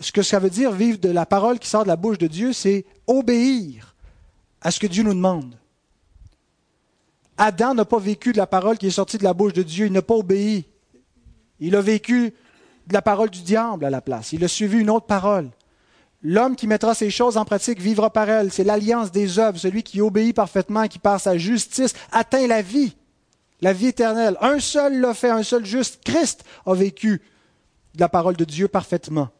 [0.00, 2.26] ce que ça veut dire vivre de la parole qui sort de la bouche de
[2.26, 3.94] Dieu, c'est obéir
[4.60, 5.56] à ce que Dieu nous demande.
[7.36, 9.86] Adam n'a pas vécu de la parole qui est sortie de la bouche de Dieu,
[9.86, 10.66] il n'a pas obéi.
[11.60, 12.32] Il a vécu
[12.86, 14.32] de la parole du diable à la place.
[14.32, 15.50] Il a suivi une autre parole.
[16.22, 18.52] L'homme qui mettra ces choses en pratique vivra par elles.
[18.52, 19.58] C'est l'alliance des œuvres.
[19.58, 22.94] Celui qui obéit parfaitement, qui par sa justice atteint la vie,
[23.60, 24.36] la vie éternelle.
[24.40, 26.04] Un seul l'a fait, un seul juste.
[26.04, 27.22] Christ a vécu
[27.96, 29.30] la parole de Dieu parfaitement.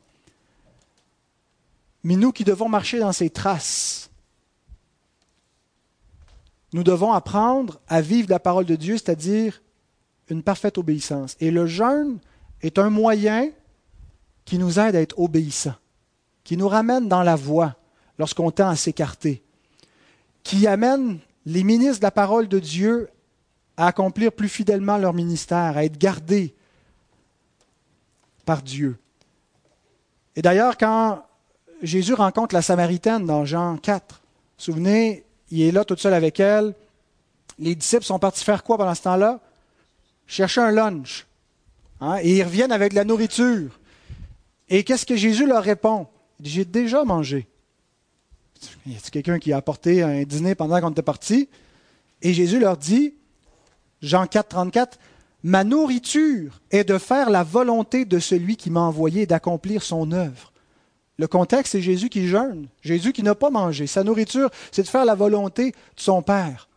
[2.05, 4.11] Mais nous qui devons marcher dans ses traces,
[6.73, 9.62] nous devons apprendre à vivre la parole de Dieu, c'est-à-dire
[10.29, 11.37] une parfaite obéissance.
[11.38, 12.18] Et le jeûne
[12.61, 13.51] est un moyen
[14.45, 15.75] qui nous aide à être obéissants,
[16.44, 17.76] qui nous ramène dans la voie
[18.18, 19.42] lorsqu'on tend à s'écarter,
[20.42, 23.09] qui amène les ministres de la parole de Dieu
[23.76, 26.55] à accomplir plus fidèlement leur ministère, à être gardés
[28.45, 28.99] par Dieu.
[30.36, 31.24] Et d'ailleurs, quand
[31.82, 36.14] Jésus rencontre la Samaritaine dans Jean 4, vous vous souvenez, il est là tout seul
[36.14, 36.74] avec elle.
[37.59, 39.40] Les disciples sont partis faire quoi pendant ce temps-là?
[40.26, 41.26] Chercher un lunch.
[42.01, 43.78] Hein, et ils reviennent avec de la nourriture.
[44.68, 46.07] Et qu'est-ce que Jésus leur répond?
[46.43, 47.47] J'ai déjà mangé.
[48.86, 51.49] Y a quelqu'un qui a apporté un dîner pendant qu'on était parti?
[52.20, 53.14] Et Jésus leur dit,
[54.01, 54.99] Jean 4, 34,
[55.45, 60.53] Ma nourriture est de faire la volonté de celui qui m'a envoyé d'accomplir son œuvre.
[61.18, 63.88] Le contexte, c'est Jésus qui jeûne, Jésus qui n'a pas mangé.
[63.88, 66.68] Sa nourriture, c'est de faire la volonté de son Père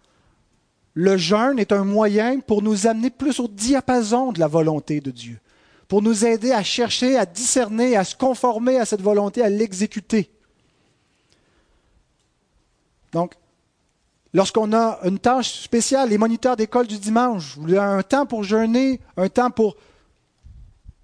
[0.95, 5.11] le jeûne est un moyen pour nous amener plus au diapason de la volonté de
[5.11, 5.39] Dieu,
[5.87, 10.31] pour nous aider à chercher, à discerner, à se conformer à cette volonté, à l'exécuter.
[13.11, 13.35] Donc,
[14.33, 18.43] lorsqu'on a une tâche spéciale, les moniteurs d'école du dimanche, vous avez un temps pour
[18.43, 19.77] jeûner, un temps pour...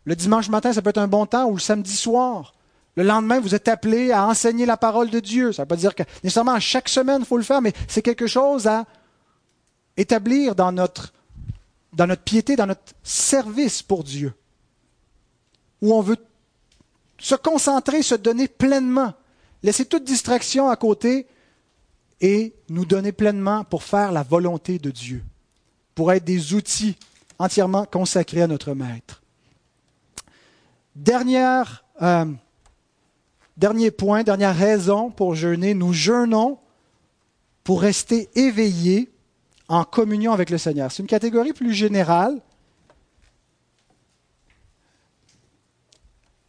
[0.03, 2.55] Le dimanche matin, ça peut être un bon temps, ou le samedi soir.
[2.95, 5.51] Le lendemain, vous êtes appelé à enseigner la parole de Dieu.
[5.53, 8.01] Ça ne veut pas dire que nécessairement chaque semaine, il faut le faire, mais c'est
[8.01, 8.85] quelque chose à
[9.95, 11.13] établir dans notre,
[11.93, 14.33] dans notre piété, dans notre service pour Dieu.
[15.81, 16.17] Où on veut
[17.17, 19.13] se concentrer, se donner pleinement,
[19.63, 21.27] laisser toute distraction à côté
[22.19, 25.23] et nous donner pleinement pour faire la volonté de Dieu,
[25.95, 26.95] pour être des outils
[27.39, 29.21] entièrement consacrés à notre Maître.
[32.01, 32.25] Euh,
[33.57, 36.57] Dernier point, dernière raison pour jeûner, nous jeûnons
[37.63, 39.11] pour rester éveillés
[39.67, 40.91] en communion avec le Seigneur.
[40.91, 42.41] C'est une catégorie plus générale.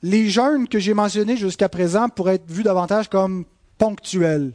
[0.02, 3.44] Les jeûnes que j'ai mentionnés jusqu'à présent pourraient être vus davantage comme
[3.78, 4.52] ponctuels.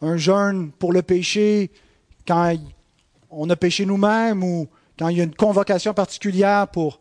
[0.00, 1.70] Un jeûne pour le péché
[2.26, 2.54] quand
[3.30, 4.68] on a péché nous-mêmes ou
[4.98, 7.00] quand il y a une convocation particulière pour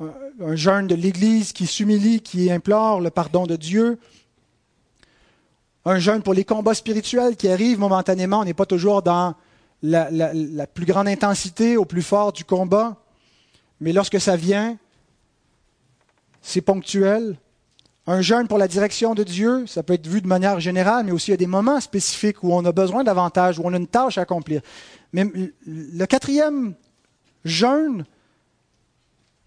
[0.00, 3.98] un jeûne de l'Église qui s'humilie, qui implore le pardon de Dieu.
[5.84, 8.40] Un jeûne pour les combats spirituels qui arrivent momentanément.
[8.40, 9.34] On n'est pas toujours dans
[9.82, 12.96] la, la, plus grande intensité, au plus fort du combat.
[13.80, 14.76] Mais lorsque ça vient,
[16.42, 17.36] c'est ponctuel.
[18.06, 21.12] Un jeûne pour la direction de Dieu, ça peut être vu de manière générale, mais
[21.12, 23.76] aussi il y a des moments spécifiques où on a besoin davantage, où on a
[23.76, 24.62] une tâche à accomplir.
[25.12, 25.24] Mais
[25.66, 26.74] le quatrième
[27.44, 28.04] jeûne,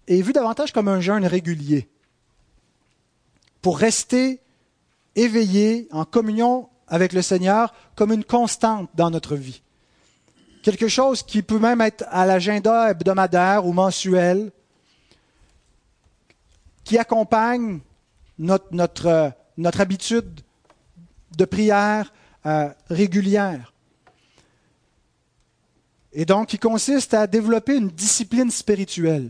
[0.08, 1.88] est vu davantage comme un jeûne régulier,
[3.62, 4.42] pour rester
[5.16, 9.62] éveillé en communion avec le Seigneur comme une constante dans notre vie.
[10.64, 14.52] Quelque chose qui peut même être à l'agenda hebdomadaire ou mensuel,
[16.92, 17.80] qui accompagne
[18.38, 20.42] notre, notre, notre habitude
[21.38, 22.12] de prière
[22.46, 23.74] euh, régulière.
[26.12, 29.30] Et donc, qui consiste à développer une discipline spirituelle.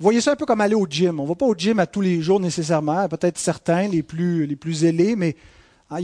[0.00, 1.20] Voyez ça un peu comme aller au gym.
[1.20, 4.46] On ne va pas au gym à tous les jours nécessairement, peut-être certains, les plus,
[4.46, 5.36] les plus ailés, mais
[5.92, 6.00] hein,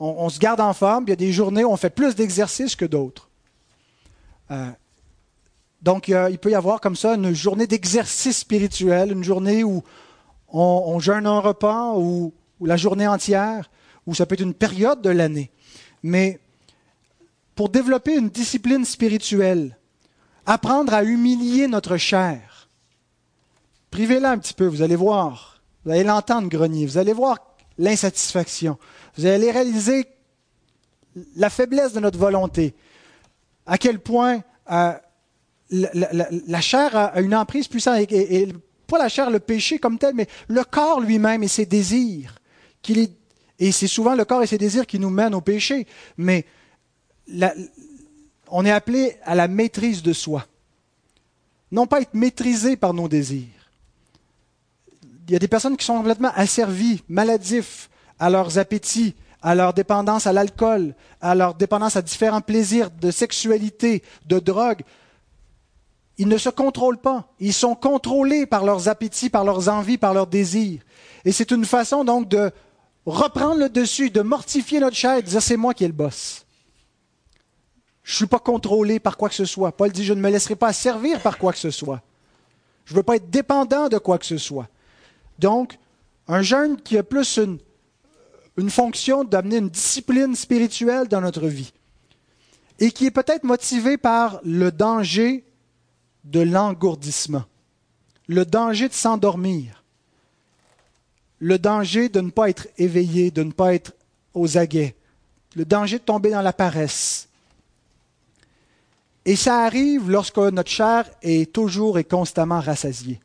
[0.00, 1.04] on, se garde en forme.
[1.08, 3.28] Il y a des journées où on fait plus d'exercices que d'autres.
[4.50, 4.70] Euh,
[5.82, 9.82] donc, il peut y avoir comme ça une journée d'exercice spirituel, une journée où
[10.48, 13.70] on, jeûne un repas ou, la journée entière,
[14.06, 15.52] ou ça peut être une période de l'année.
[16.02, 16.40] Mais
[17.54, 19.78] pour développer une discipline spirituelle,
[20.46, 22.58] apprendre à humilier notre chair,
[23.90, 25.62] Privez-la un petit peu, vous allez voir.
[25.84, 26.86] Vous allez l'entendre grogner.
[26.86, 27.38] Vous allez voir
[27.78, 28.78] l'insatisfaction.
[29.16, 30.06] Vous allez réaliser
[31.36, 32.74] la faiblesse de notre volonté.
[33.66, 34.92] À quel point euh,
[35.70, 38.10] la, chair a, une emprise puissante.
[38.10, 38.48] Et,
[38.86, 42.36] pas la chair, le péché comme tel, mais le corps lui-même et ses désirs.
[43.58, 45.86] et c'est souvent le corps et ses désirs qui nous mènent au péché.
[46.16, 46.46] Mais
[48.50, 50.46] on est appelé à la maîtrise de soi.
[51.70, 53.58] Non pas être maîtrisé par nos désirs
[55.28, 59.74] il y a des personnes qui sont complètement asservies, maladifs à leurs appétits, à leur
[59.74, 64.80] dépendance à l'alcool, à leur dépendance à différents plaisirs de sexualité, de drogue.
[66.18, 67.32] Ils ne se contrôlent pas.
[67.38, 70.80] Ils sont contrôlés par leurs appétits, par leurs envies, par leurs désirs.
[71.24, 72.50] Et c'est une façon donc de
[73.06, 75.92] reprendre le dessus, de mortifier notre chair et de dire c'est moi qui ai le
[75.92, 76.44] boss.
[78.02, 79.70] Je ne suis pas contrôlé par quoi que ce soit.
[79.72, 82.02] Paul dit je ne me laisserai pas servir par quoi que ce soit.
[82.84, 84.66] Je ne veux pas être dépendant de quoi que ce soit.
[85.38, 85.78] Donc,
[86.26, 91.72] un jeûne qui a plus une, fonction d'amener une discipline spirituelle dans notre vie
[92.80, 95.44] et qui est peut-être motivé par le danger
[96.28, 97.44] de l'engourdissement,
[98.26, 99.82] le danger de s'endormir,
[101.40, 103.94] le danger de ne pas être éveillé, de ne pas être
[104.34, 104.94] aux aguets,
[105.56, 107.28] le danger de tomber dans la paresse.
[109.24, 113.20] Et ça arrive lorsque notre chair est toujours et constamment rassasiée.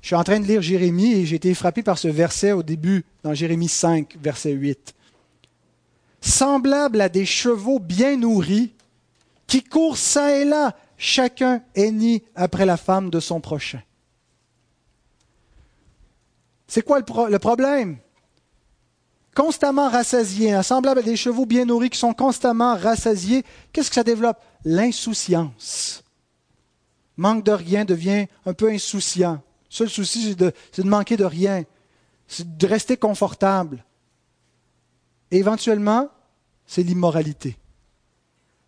[0.00, 2.62] Je suis en train de lire Jérémie et j'ai été frappé par ce verset au
[2.62, 4.94] début, dans Jérémie 5, verset 8.
[6.20, 8.72] Semblable à des chevaux bien nourris,
[9.46, 13.80] qui courent çà et là, chacun henni après la femme de son prochain.
[16.66, 17.96] C'est quoi le, problème?
[19.34, 24.04] Constamment rassasiés, semblable à des chevaux bien nourris qui sont constamment rassasiés, qu'est-ce que ça
[24.04, 24.38] développe?
[24.64, 26.02] L'insouciance.
[27.16, 29.40] Manque de rien devient un peu insouciant.
[29.70, 30.36] Le seul souci,
[30.74, 31.64] c'est de, manquer de rien.
[32.26, 33.84] C'est de rester confortable.
[35.30, 36.10] Éventuellement,
[36.66, 37.56] c'est l'immoralité.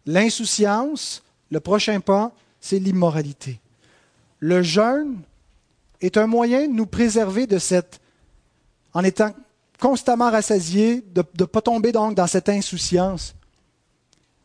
[0.06, 3.60] L'insouciance, le prochain pas, c'est l'immoralité.
[4.38, 5.20] Le jeûne
[6.00, 8.00] est un moyen de nous préserver de cette,
[8.94, 9.34] en étant
[9.78, 13.34] constamment rassasié, de ne pas tomber donc dans cette insouciance.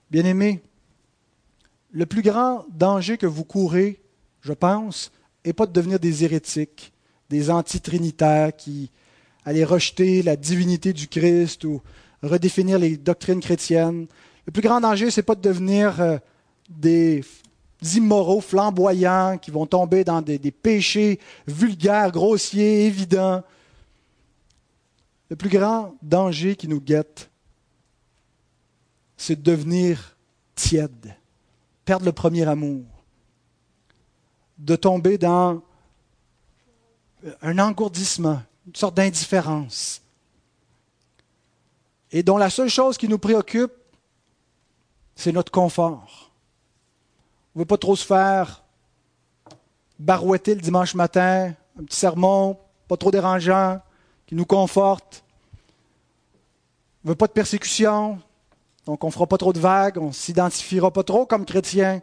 [0.10, 0.62] Bien-aimés,
[1.92, 4.02] le plus grand danger que vous courez,
[4.42, 5.12] je pense,
[5.46, 6.94] n'est pas de devenir des hérétiques,
[7.30, 8.92] des antitrinitaires qui
[9.46, 11.82] allaient rejeter la divinité du Christ ou
[12.24, 14.08] redéfinir les doctrines chrétiennes.
[14.46, 16.18] Le plus grand danger, ce n'est pas de devenir euh,
[16.70, 17.24] des
[17.94, 23.44] immoraux, flamboyants, qui vont tomber dans des, péchés vulgaires, grossiers, évidents.
[25.30, 27.30] Le plus grand danger qui nous guette,
[29.18, 30.16] c'est de devenir
[30.56, 31.16] tiède,
[31.84, 32.84] perdre le premier amour,
[34.58, 35.62] de tomber dans
[37.42, 40.02] un engourdissement, une sorte d'indifférence,
[42.12, 43.74] et dont la seule chose qui nous préoccupe,
[45.16, 46.32] c'est notre confort.
[47.56, 48.64] Ne veut pas trop se faire
[50.00, 53.82] barouetter le dimanche matin, un petit sermon, pas trop dérangeant,
[54.28, 55.24] qui nous conforte.
[57.04, 58.20] On ne veut pas de persécution,
[58.86, 62.02] donc on ne fera pas trop de vagues, on ne s'identifiera pas trop comme chrétien.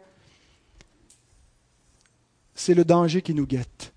[2.55, 3.93] C'est le danger qui nous guette.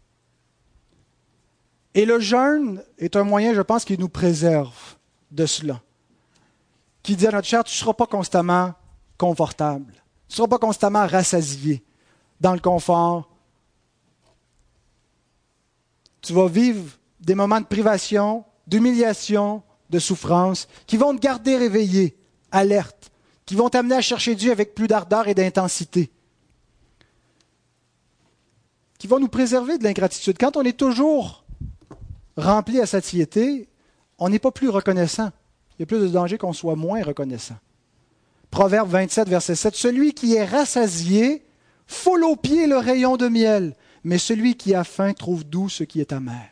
[1.95, 4.97] Et le jeûne est un moyen, je pense, qui nous préserve
[5.31, 5.81] de cela.
[7.03, 8.75] Qui dit à notre chair, tu ne seras pas constamment
[9.17, 9.95] confortable.
[10.29, 11.85] Tu ne seras pas constamment rassasié
[12.41, 13.31] dans le confort.
[16.21, 16.85] Tu vas vivre
[17.21, 22.17] des moments de privation, d'humiliation, de souffrance, qui vont te garder réveillé,
[22.51, 23.11] alerte,
[23.45, 26.11] qui vont t'amener à chercher Dieu avec plus d'ardeur et d'intensité,
[28.99, 30.37] qui vont nous préserver de l'ingratitude.
[30.39, 31.45] Quand on est toujours
[32.37, 33.69] rempli à satiété,
[34.19, 35.31] on n'est pas plus reconnaissant.
[35.79, 37.57] Il y a plus de danger qu'on soit moins reconnaissant.
[38.57, 39.77] Proverbe 27, verset 7.
[39.77, 41.45] Celui qui est rassasié
[41.87, 45.85] foule aux pieds le rayon de miel, mais celui qui a faim trouve doux ce
[45.85, 46.49] qui est amer.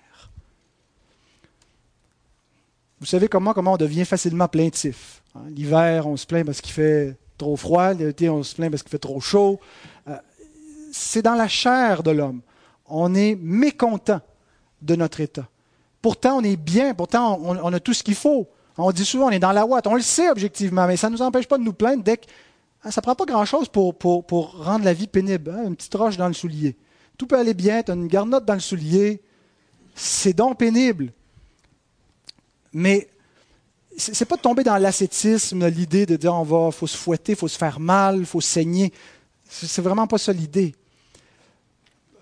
[3.01, 5.23] Vous savez comment, comment on devient facilement plaintif.
[5.35, 5.45] Hein?
[5.49, 8.91] L'hiver, on se plaint parce qu'il fait trop froid, l'été, on se plaint parce qu'il
[8.91, 9.59] fait trop chaud.
[10.07, 10.19] Euh,
[10.93, 12.43] c'est dans la chair de l'homme.
[12.85, 14.21] On est mécontent
[14.83, 15.49] de notre état.
[16.03, 18.47] Pourtant, on est bien, pourtant, on, a tout ce qu'il faut.
[18.77, 19.87] On dit souvent, on est dans la ouate.
[19.87, 22.27] On le sait objectivement, mais ça ne nous empêche pas de nous plaindre dès que
[22.83, 25.51] hein, ça ne prend pas grand-chose pour, pour, rendre la vie pénible.
[25.51, 25.69] Hein?
[25.69, 26.77] Une petite roche dans le soulier.
[27.17, 29.23] Tout peut aller bien, tu as une garnotte dans le soulier.
[29.95, 31.13] C'est donc pénible.
[32.73, 33.09] Mais
[33.97, 37.47] c'est pas de tomber dans l'ascétisme, l'idée de dire on va, faut se fouetter, faut
[37.47, 38.93] se faire mal, faut saigner.
[39.49, 40.75] C'est vraiment pas ça l'idée.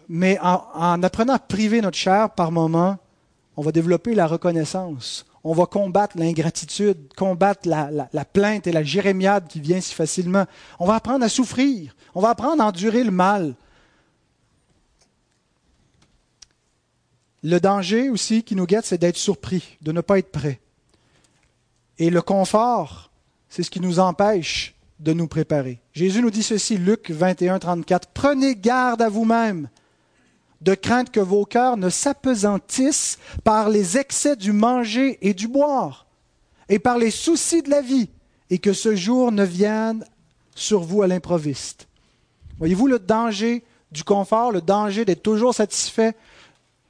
[0.09, 2.99] Mais en, apprenant à priver notre chair par moment,
[3.57, 5.25] on va développer la reconnaissance.
[5.45, 10.47] On va combattre l'ingratitude, combattre la, la, plainte et la jérémiade qui vient si facilement.
[10.79, 11.97] On va apprendre à souffrir.
[12.15, 13.55] On va apprendre à endurer le mal.
[17.43, 20.61] Le danger aussi qui nous guette, c'est d'être surpris, de ne pas être prêt.
[21.99, 23.11] Et le confort,
[23.49, 25.81] c'est ce qui nous empêche de nous préparer.
[25.93, 29.69] Jésus nous dit ceci, Luc 21, 34, Prenez garde à vous-même,
[30.63, 36.07] de crainte que vos cœurs ne s'apesantissent par les excès du manger et du boire,
[36.69, 38.09] et par les soucis de la vie,
[38.49, 40.05] et que ce jour ne vienne
[40.55, 41.89] sur vous à l'improviste.
[42.59, 46.15] Voyez-vous le danger du confort, le danger d'être toujours satisfait,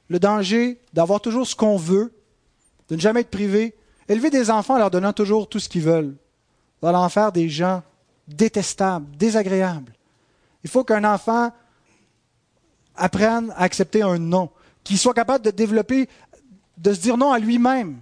[0.07, 2.13] le danger d'avoir toujours ce qu'on veut,
[2.89, 3.73] de ne jamais être privé?
[4.07, 6.15] Élever des enfants en leur donnant toujours tout ce qu'ils veulent
[6.81, 7.81] va en faire des gens
[8.27, 9.93] détestables, désagréables.
[10.63, 11.51] Il faut qu'un enfant
[12.95, 14.49] apprenne à accepter un non,
[14.83, 16.09] qu'il soit capable de développer,
[16.77, 17.99] de se dire non à lui-même,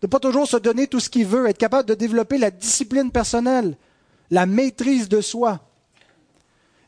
[0.00, 2.50] de ne pas toujours se donner tout ce qu'il veut, être capable de développer la
[2.50, 3.76] discipline personnelle,
[4.30, 5.60] la maîtrise de soi.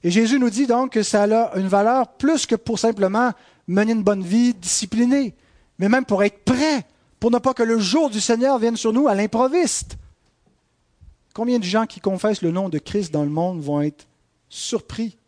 [0.03, 3.33] Et Jésus nous dit donc que ça a une valeur plus que pour simplement
[3.67, 5.35] mener une bonne vie disciplinée,
[5.79, 6.87] mais même pour être prêt,
[7.19, 9.97] pour ne pas que le jour du Seigneur vienne sur nous à l'improviste.
[11.35, 14.07] Combien de gens qui confessent le nom de Christ dans le monde vont être
[14.49, 15.19] surpris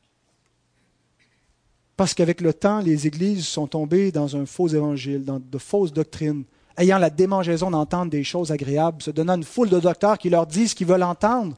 [1.99, 5.93] parce qu'avec le temps, les églises sont tombées dans un faux évangile, dans de fausses
[5.93, 6.45] doctrines,
[6.77, 10.47] ayant la démangeaison d'entendre des choses agréables, se donnant une foule de docteurs qui leur
[10.47, 11.57] disent ce qu'ils veulent entendre.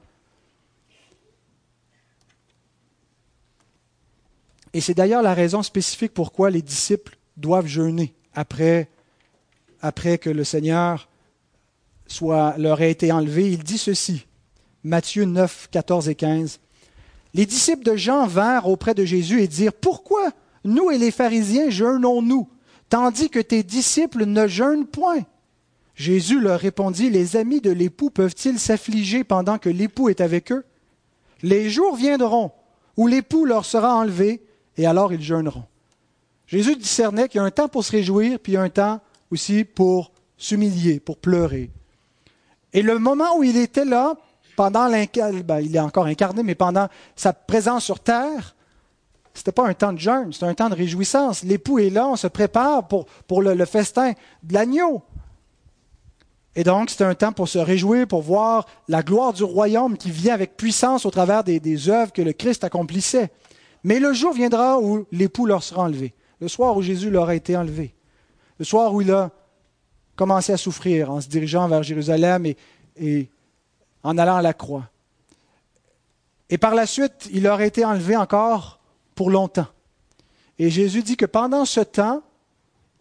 [4.72, 8.88] Et c'est d'ailleurs la raison spécifique pourquoi les disciples doivent jeûner après,
[9.82, 11.10] après que le Seigneur
[12.06, 13.52] soit, leur ait été enlevé.
[13.52, 14.24] Il dit ceci,
[14.84, 16.60] Matthieu 9, 14 et 15.
[17.34, 20.30] Les disciples de Jean vinrent auprès de Jésus et dirent, Pourquoi
[20.64, 22.48] nous et les pharisiens jeûnons-nous,
[22.88, 25.24] tandis que tes disciples ne jeûnent point
[25.94, 30.64] Jésus leur répondit, Les amis de l'époux peuvent-ils s'affliger pendant que l'époux est avec eux?
[31.42, 32.52] Les jours viendront
[32.96, 34.42] où l'époux leur sera enlevé,
[34.76, 35.64] et alors ils jeûneront.
[36.46, 39.00] Jésus discernait qu'il y a un temps pour se réjouir, puis un temps
[39.30, 41.70] aussi pour s'humilier, pour pleurer.
[42.72, 44.16] Et le moment où il était là,
[44.60, 46.86] pendant l'incarnation, ben, il est encore incarné, mais pendant
[47.16, 48.54] sa présence sur terre,
[49.32, 51.44] ce n'était pas un temps de jeûne, c'était un temps de réjouissance.
[51.44, 53.06] L'époux est là, on se prépare pour,
[53.40, 55.00] le, festin de l'agneau.
[56.54, 60.10] Et donc, c'était un temps pour se réjouir, pour voir la gloire du royaume qui
[60.10, 63.30] vient avec puissance au travers des, des œuvres que le Christ accomplissait.
[63.82, 67.34] Mais le jour viendra où l'époux leur sera enlevé, le soir où Jésus leur a
[67.34, 67.94] été enlevé,
[68.58, 69.30] le soir où il a
[70.16, 73.30] commencé à souffrir en se dirigeant vers Jérusalem et
[74.02, 74.88] en allant à la croix.
[76.48, 78.80] Et par la suite, il leur a été enlevé encore
[79.14, 79.68] pour longtemps.
[80.58, 82.22] Et Jésus dit que pendant ce temps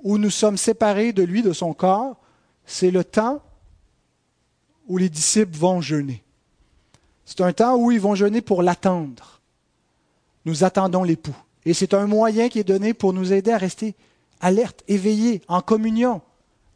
[0.04, 2.16] où nous sommes séparés de lui, de son corps,
[2.66, 3.41] c'est le temps
[4.88, 6.24] où les disciples vont jeûner.
[7.26, 9.41] C'est un temps où ils vont jeûner pour l'attendre.
[10.45, 11.36] Nous attendons l'époux.
[11.66, 13.95] Et c'est un moyen qui est donné pour nous aider à rester
[14.39, 16.22] alertes, éveillés, en communion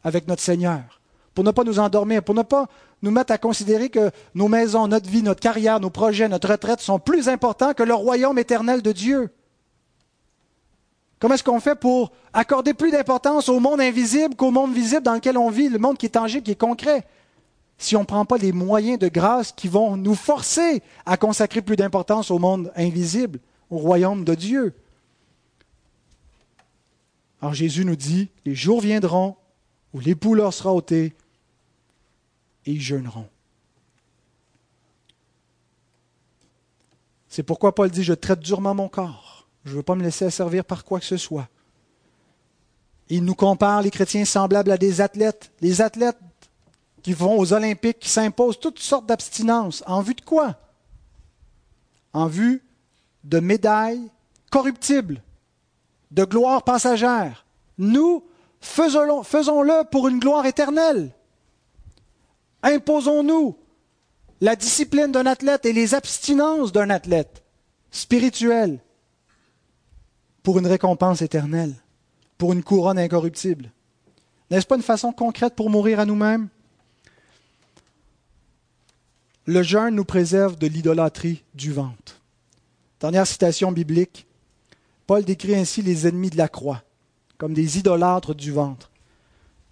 [0.04, 1.00] avec notre Seigneur,
[1.34, 2.68] pour ne pas nous endormir, pour ne pas
[3.02, 6.80] nous mettre à considérer que nos maisons, notre vie, notre carrière, nos projets, notre retraite
[6.80, 9.30] sont plus importants que le royaume éternel de Dieu.
[11.18, 15.14] Comment est-ce qu'on fait pour accorder plus d'importance au monde invisible qu'au monde visible dans
[15.14, 17.04] lequel on vit, le monde qui est tangible, qui est concret,
[17.78, 21.62] si on ne prend pas les moyens de grâce qui vont nous forcer à consacrer
[21.62, 24.74] plus d'importance au monde invisible, au royaume de Dieu?
[27.40, 29.36] Alors Jésus nous dit, les jours viendront
[29.92, 31.14] où l'époux leur sera ôté
[32.66, 33.28] et ils jeûneront.
[37.28, 39.34] C'est pourquoi Paul dit, je traite durement mon corps
[39.64, 41.48] je ne veux pas me laisser asservir par quoi que ce soit.
[43.08, 45.52] Il nous compare, les chrétiens, semblables à des athlètes.
[45.60, 46.18] Les athlètes
[47.02, 49.82] qui vont aux Olympiques, qui s'imposent toutes sortes d'abstinences.
[49.86, 50.56] En vue de quoi?
[52.12, 52.62] En vue
[53.24, 54.10] de médailles
[54.50, 55.22] corruptibles,
[56.10, 57.44] de gloire passagère.
[57.78, 58.24] Nous,
[58.60, 61.10] faisons-le pour une gloire éternelle.
[62.64, 63.56] Imposons-nous
[64.40, 67.44] la discipline d'un athlète et les abstinences d'un athlète
[67.90, 68.80] spirituel
[70.42, 71.74] pour une récompense éternelle,
[72.38, 73.70] pour une couronne incorruptible.
[74.50, 76.48] N'est-ce pas une façon concrète pour mourir à nous-mêmes?
[79.46, 82.22] Le jeûne nous préserve de l'idolâtrie du ventre.
[82.98, 84.26] Dernière citation biblique.
[85.06, 86.82] Paul décrit ainsi les ennemis de la croix
[87.36, 88.90] comme des idolâtres du ventre.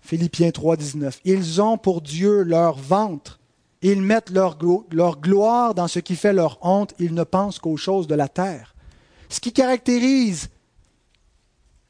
[0.03, 1.21] Philippiens 3, 19.
[1.25, 3.41] Ils ont pour Dieu leur ventre.
[3.81, 6.95] Ils mettent leur, gloire dans ce qui fait leur honte.
[6.99, 8.75] Ils ne pensent qu'aux choses de la terre.
[9.29, 10.51] Ce qui caractérise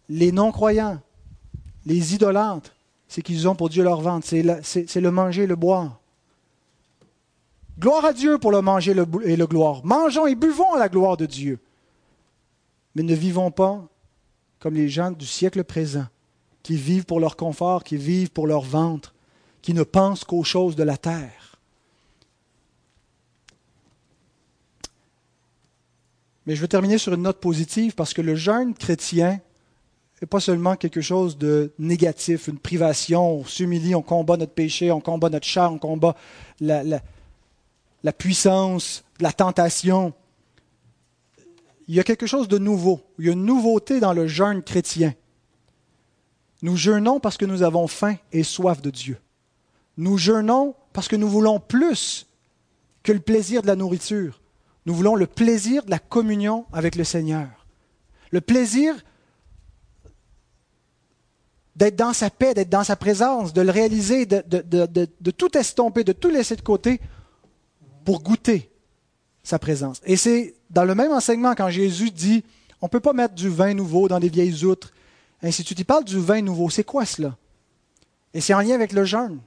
[0.09, 1.01] les non-croyants,
[1.87, 2.75] les idolâtres,
[3.09, 4.43] c'est qu'ils ont pour Dieu leur ventre, c'est
[5.01, 6.01] le, manger et le boire.
[7.79, 8.93] Gloire à Dieu pour le manger
[9.25, 9.85] et le gloire.
[9.85, 11.59] Mangeons et buvons à la gloire de Dieu.
[12.95, 13.83] Mais ne vivons pas
[14.59, 16.07] comme les gens du siècle présent,
[16.63, 19.15] qui vivent pour leur confort, qui vivent pour leur ventre,
[19.63, 21.59] qui ne pensent qu'aux choses de la terre.
[26.47, 29.41] Mais je veux terminer sur une note positive parce que le jeûne chrétien
[30.21, 34.91] n'est pas seulement quelque chose de négatif, une privation, on s'humilie, on combat notre péché,
[34.91, 36.17] on combat notre chair, on combat
[36.61, 36.83] la,
[38.03, 40.13] la puissance, la tentation.
[41.89, 44.63] Il y a quelque chose de nouveau, il y a une nouveauté dans le jeûne
[44.63, 45.15] chrétien.
[46.63, 49.19] Nous jeûnons parce que nous avons faim et soif de Dieu.
[49.97, 52.27] Nous jeûnons parce que nous voulons plus
[53.03, 54.41] que le plaisir de la nourriture.
[54.87, 57.67] Nous voulons le plaisir de la communion avec le Seigneur.
[58.31, 58.95] Le plaisir
[61.75, 66.13] d'être dans sa paix, d'être dans sa présence, de le réaliser, de, tout estomper, de
[66.13, 67.01] tout laisser de côté
[68.05, 68.71] pour goûter
[69.43, 70.01] sa présence.
[70.05, 72.45] Et c'est dans le même enseignement quand Jésus dit,
[72.81, 74.93] on ne peut pas mettre du vin nouveau dans des vieilles outres,
[75.43, 75.81] ainsi de suite.
[75.81, 76.71] Il parle du vin nouveau.
[76.71, 77.37] C'est quoi cela?
[78.35, 79.41] Et c'est en lien avec le jeûne.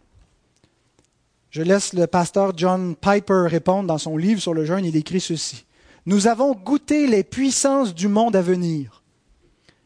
[1.50, 4.86] Je laisse le pasteur John Piper répondre dans son livre sur le jeûne.
[4.86, 5.66] Il écrit ceci.
[6.06, 9.02] Nous avons goûté les puissances du monde à venir.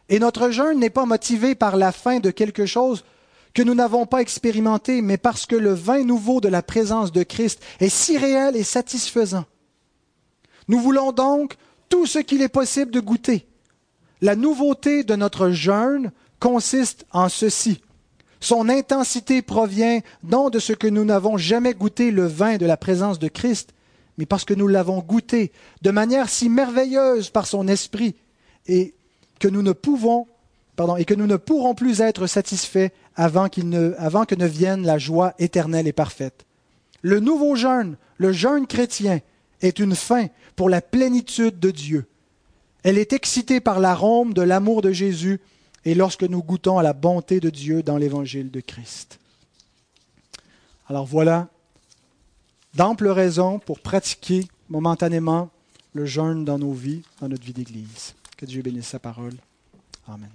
[0.10, 3.06] Et notre jeûne n'est pas motivé par la faim de quelque chose
[3.54, 7.24] que nous n'avons pas expérimenté, mais parce que le vin nouveau de la présence de
[7.24, 9.46] Christ est si réel et satisfaisant.
[10.68, 11.56] Nous voulons donc
[11.90, 13.49] tout ce qu'il est possible de goûter.
[14.22, 17.82] La nouveauté de notre jeûne consiste en ceci.
[18.40, 22.78] Son intensité provient non de ce que nous n'avons jamais goûté le vin de la
[22.78, 23.74] présence de Christ,
[24.18, 25.52] mais parce que nous l'avons goûté
[25.82, 28.16] de manière si merveilleuse par son esprit
[28.68, 28.94] et
[29.40, 30.28] que nous ne pouvons,
[30.76, 34.86] pardon, et que nous ne pourrons plus être satisfaits avant, ne, avant que ne vienne
[34.86, 36.46] la joie éternelle et parfaite.
[37.02, 39.20] Le nouveau jeûne, le jeûne chrétien,
[39.62, 42.06] est une fin pour la plénitude de Dieu,
[42.84, 45.40] Elle est excitée par l'arôme de l'amour de Jésus
[45.86, 49.20] et lorsque nous goûtons à la bonté de Dieu dans l'évangile de Christ.
[50.88, 51.48] Alors voilà
[52.74, 55.50] d'amples raisons pour pratiquer momentanément
[55.94, 58.14] le jeûne dans nos vies, dans notre vie d'Église.
[58.38, 59.36] Que Dieu bénisse sa parole.
[60.08, 60.28] Amen.